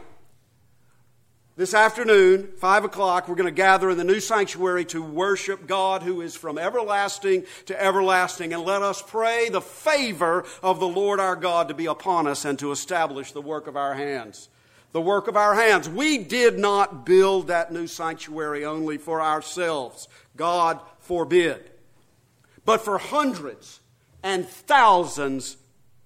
this 1.56 1.76
afternoon, 1.76 2.50
5 2.58 2.86
o'clock, 2.86 3.28
we're 3.28 3.36
going 3.36 3.46
to 3.46 3.52
gather 3.52 3.92
in 3.92 3.98
the 3.98 4.04
new 4.04 4.20
sanctuary 4.20 4.86
to 4.86 5.04
worship 5.04 5.68
God 5.68 6.02
who 6.02 6.22
is 6.22 6.36
from 6.36 6.58
everlasting 6.58 7.46
to 7.68 7.80
everlasting. 7.80 8.54
And 8.54 8.64
let 8.64 8.82
us 8.82 9.04
pray 9.04 9.50
the 9.50 9.62
favor 9.62 10.46
of 10.64 10.80
the 10.80 10.88
Lord 10.88 11.20
our 11.20 11.36
God 11.36 11.68
to 11.68 11.76
be 11.76 11.86
upon 11.86 12.26
us 12.26 12.44
and 12.44 12.58
to 12.58 12.72
establish 12.72 13.32
the 13.32 13.42
work 13.42 13.68
of 13.68 13.78
our 13.78 13.94
hands. 13.94 14.50
the 14.94 15.02
work 15.02 15.28
of 15.28 15.36
our 15.36 15.56
hands. 15.56 15.90
We 15.90 16.20
did 16.20 16.58
not 16.58 17.06
build 17.06 17.48
that 17.48 17.74
new 17.74 17.88
sanctuary 17.88 18.64
only 18.64 18.98
for 18.98 19.22
ourselves. 19.22 20.08
God 20.38 20.80
forbid. 21.00 21.72
But 22.64 22.86
for 22.86 22.98
hundreds 22.98 23.82
and 24.22 24.48
thousands 24.48 25.58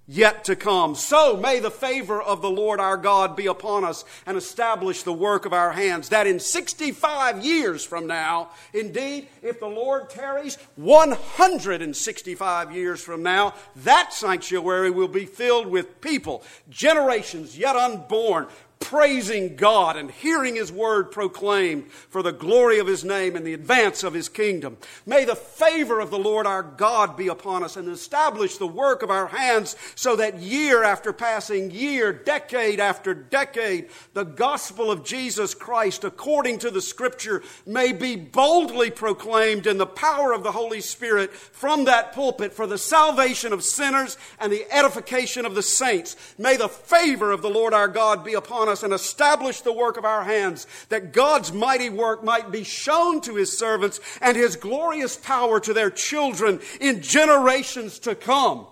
yet 0.08 0.46
to 0.46 0.56
come. 0.56 0.96
So 0.96 1.36
may 1.38 1.60
the 1.60 1.70
favor 1.70 2.22
of 2.22 2.42
the 2.42 2.50
Lord 2.50 2.80
our 2.80 2.98
God 2.98 3.36
be 3.36 3.48
upon 3.48 3.84
us 3.84 4.06
and 4.26 4.38
establish 4.38 5.04
the 5.04 5.14
work 5.14 5.46
of 5.46 5.54
our 5.54 5.74
hands, 5.74 6.10
that 6.10 6.28
in 6.28 6.40
65 6.40 7.44
years 7.44 7.86
from 7.86 8.08
now, 8.08 8.50
indeed, 8.74 9.28
if 9.42 9.60
the 9.60 9.68
Lord 9.68 10.10
tarries 10.10 10.58
165 10.76 12.72
years 12.72 13.02
from 13.02 13.22
now, 13.22 13.54
that 13.76 14.14
sanctuary 14.14 14.92
will 14.92 15.08
be 15.10 15.26
filled 15.26 15.68
with 15.68 16.00
people, 16.00 16.44
generations 16.70 17.58
yet 17.58 17.76
unborn, 17.76 18.48
praising 18.80 19.56
God 19.56 19.98
and 19.98 20.10
hearing 20.10 20.56
His 20.56 20.72
word 20.72 21.12
proclaimed 21.12 21.92
for 21.92 22.24
the 22.24 22.32
glory 22.32 22.80
of 22.80 22.88
His 22.88 23.04
name 23.04 23.36
and 23.36 23.46
the 23.46 23.54
advance 23.54 24.04
of 24.04 24.14
His 24.14 24.30
kingdom. 24.30 24.78
May 25.06 25.26
the 25.26 25.36
favor 25.36 26.00
of 26.00 26.10
the 26.10 26.20
Lord 26.20 26.48
our 26.48 26.64
God 26.64 27.18
be 27.18 27.28
upon 27.28 27.64
us 27.64 27.76
and 27.76 27.88
establish 27.90 28.58
the 28.58 28.68
work 28.68 29.04
of 29.04 29.12
our 29.12 29.28
hands 29.28 29.76
so 29.96 30.16
that 30.16 30.40
year 30.40 30.84
after 30.84 31.12
passing 31.12 31.72
year, 31.72 32.14
decade 32.14 32.80
after 32.80 33.14
decade, 33.14 33.90
the 34.14 34.24
gospel 34.24 34.92
of 34.92 35.04
Jesus 35.04 35.54
Christ 35.54 36.04
according 36.04 36.60
to 36.60 36.72
the 36.72 36.82
scripture 36.82 37.44
may 37.66 37.92
be 37.92 38.16
boldly 38.16 38.92
proclaimed 38.92 39.68
in 39.68 39.78
the 39.78 39.86
power 39.86 40.34
of 40.34 40.44
the 40.44 40.52
Holy 40.52 40.82
Spirit 40.82 41.34
from 41.34 41.86
that 41.86 42.14
pulpit 42.14 42.54
for 42.54 42.68
the 42.68 42.78
salvation 42.78 43.54
of 43.54 43.64
sinners 43.64 44.18
and 44.40 44.52
the 44.52 44.66
edification 44.72 45.46
of 45.46 45.56
the 45.56 45.64
saints. 45.64 46.16
May 46.38 46.58
the 46.58 46.70
favor 46.70 47.32
of 47.32 47.42
the 47.42 47.50
Lord 47.50 47.74
our 47.74 47.88
God 47.88 48.24
be 48.24 48.34
upon 48.34 48.67
us 48.68 48.84
and 48.84 48.94
establish 48.94 49.62
the 49.62 49.74
work 49.74 49.98
of 49.98 50.06
our 50.06 50.24
hands, 50.24 50.68
that 50.90 51.14
God's 51.14 51.52
mighty 51.52 51.90
work 51.90 52.24
might 52.24 52.52
be 52.52 52.64
shown 52.64 53.22
to 53.22 53.36
his 53.36 53.58
servants 53.58 54.00
and 54.22 54.36
his 54.36 54.56
glorious 54.56 55.16
power 55.16 55.60
to 55.60 55.74
their 55.74 55.90
children 55.90 56.60
in 56.80 57.02
generations 57.02 58.00
to 58.00 58.16
come. 58.16 58.68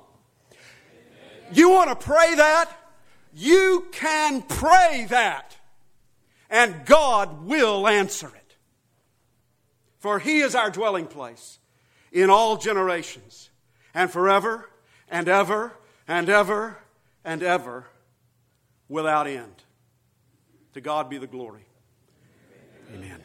You 1.51 1.69
want 1.69 1.89
to 1.89 1.95
pray 1.95 2.35
that? 2.35 2.69
You 3.33 3.87
can 3.91 4.41
pray 4.41 5.07
that, 5.09 5.57
and 6.49 6.85
God 6.85 7.45
will 7.45 7.87
answer 7.87 8.27
it. 8.27 8.55
For 9.99 10.19
he 10.19 10.39
is 10.39 10.55
our 10.55 10.69
dwelling 10.69 11.07
place 11.07 11.59
in 12.11 12.29
all 12.29 12.57
generations, 12.57 13.49
and 13.93 14.09
forever 14.09 14.69
and 15.09 15.27
ever 15.27 15.73
and 16.07 16.29
ever 16.29 16.77
and 17.25 17.43
ever 17.43 17.87
without 18.87 19.27
end. 19.27 19.63
To 20.75 20.81
God 20.81 21.09
be 21.09 21.17
the 21.17 21.25
glory. 21.25 21.65
Amen. 22.93 23.23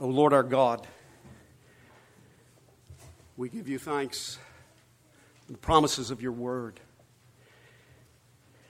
O 0.00 0.04
oh 0.04 0.08
Lord 0.08 0.32
our 0.32 0.42
God, 0.42 0.86
we 3.36 3.50
give 3.50 3.68
you 3.68 3.78
thanks 3.78 4.38
for 5.44 5.52
the 5.52 5.58
promises 5.58 6.10
of 6.10 6.22
your 6.22 6.32
word. 6.32 6.80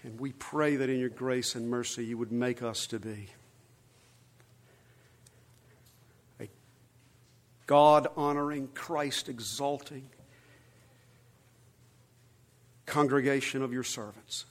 And 0.03 0.19
we 0.19 0.33
pray 0.33 0.75
that 0.75 0.91
in 0.91 0.99
your 0.99 1.11
grace 1.11 1.55
and 1.55 1.71
mercy 1.71 2.05
you 2.05 2.19
would 2.19 2.33
make 2.33 2.61
us 2.61 2.89
to 2.89 2.99
be 2.99 3.29
a 6.41 6.49
God 7.67 8.09
honoring, 8.17 8.67
Christ 8.75 9.29
exalting, 9.29 10.11
congregation 12.87 13.63
of 13.63 13.73
your 13.73 13.83
servants 13.83 14.45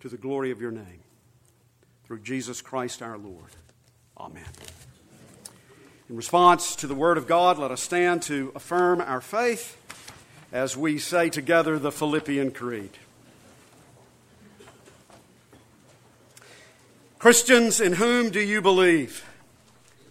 to 0.00 0.08
the 0.08 0.16
glory 0.16 0.50
of 0.50 0.60
your 0.60 0.72
name. 0.72 1.00
Through 2.04 2.20
Jesus 2.20 2.60
Christ 2.60 3.02
our 3.02 3.16
Lord. 3.16 3.50
Amen. 4.18 4.44
In 6.10 6.16
response 6.16 6.74
to 6.76 6.88
the 6.88 6.94
Word 6.94 7.16
of 7.16 7.28
God, 7.28 7.56
let 7.56 7.70
us 7.70 7.80
stand 7.80 8.22
to 8.22 8.50
affirm 8.54 9.00
our 9.00 9.20
faith 9.20 9.78
as 10.52 10.76
we 10.76 10.98
say 10.98 11.30
together 11.30 11.78
the 11.78 11.92
Philippian 11.92 12.50
Creed. 12.50 12.90
Christians, 17.18 17.80
in 17.80 17.92
whom 17.92 18.30
do 18.30 18.40
you 18.40 18.60
believe? 18.60 19.24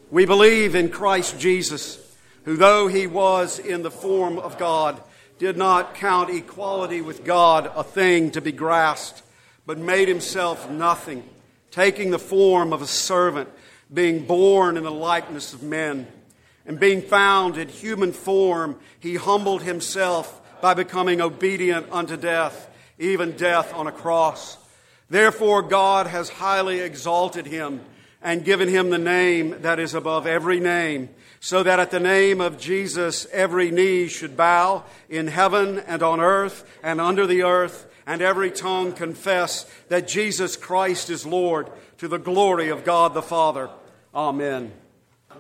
We 0.10 0.26
believe 0.26 0.74
in 0.74 0.90
Christ 0.90 1.38
Jesus, 1.38 2.00
who, 2.46 2.56
though 2.56 2.88
he 2.88 3.06
was 3.08 3.60
in 3.60 3.84
the 3.84 3.92
form 3.92 4.40
of 4.40 4.58
God, 4.58 5.02
did 5.42 5.58
not 5.58 5.96
count 5.96 6.30
equality 6.30 7.02
with 7.02 7.24
God 7.24 7.72
a 7.76 7.84
thing 7.84 8.30
to 8.30 8.42
be 8.42 8.52
grasped, 8.52 9.24
but 9.66 9.76
made 9.76 10.08
himself 10.08 10.70
nothing, 10.70 11.28
taking 11.72 12.12
the 12.12 12.20
form 12.20 12.72
of 12.72 12.84
a 12.84 12.88
servant, 12.88 13.50
being 13.92 14.28
born 14.28 14.78
in 14.78 14.84
the 14.84 14.92
likeness 14.92 15.52
of 15.52 15.64
men. 15.64 16.06
And 16.68 16.80
being 16.80 17.02
found 17.02 17.58
in 17.58 17.70
human 17.70 18.14
form, 18.14 18.78
he 19.00 19.16
humbled 19.16 19.64
himself 19.64 20.40
by 20.62 20.76
becoming 20.76 21.22
obedient 21.22 21.88
unto 21.92 22.18
death, 22.18 22.70
even 23.00 23.32
death 23.32 23.74
on 23.74 23.88
a 23.88 23.92
cross. 23.92 24.60
Therefore, 25.10 25.64
God 25.64 26.06
has 26.06 26.30
highly 26.30 26.82
exalted 26.82 27.48
him 27.48 27.82
and 28.22 28.46
given 28.46 28.68
him 28.68 28.92
the 28.92 29.00
name 29.00 29.64
that 29.64 29.80
is 29.80 29.96
above 29.96 30.28
every 30.28 30.60
name 30.60 31.10
so 31.44 31.64
that 31.64 31.80
at 31.80 31.90
the 31.90 32.00
name 32.00 32.40
of 32.40 32.60
Jesus 32.60 33.26
every 33.32 33.72
knee 33.72 34.08
should 34.08 34.38
bow 34.38 34.84
in 35.10 35.28
heaven 35.28 35.80
and 35.80 36.04
on 36.04 36.22
earth 36.22 36.64
and 36.84 37.02
under 37.02 37.26
the 37.26 37.42
earth, 37.42 37.88
and 38.06 38.22
every 38.22 38.52
tongue 38.52 38.94
confess 38.94 39.66
that 39.90 40.08
Jesus 40.08 40.56
Christ 40.56 41.10
is 41.10 41.26
Lord 41.26 41.70
to 41.98 42.08
the 42.08 42.20
glory 42.20 42.70
of 42.70 42.84
God 42.84 43.16
the 43.16 43.22
Father. 43.24 43.70
Amen. 44.14 44.72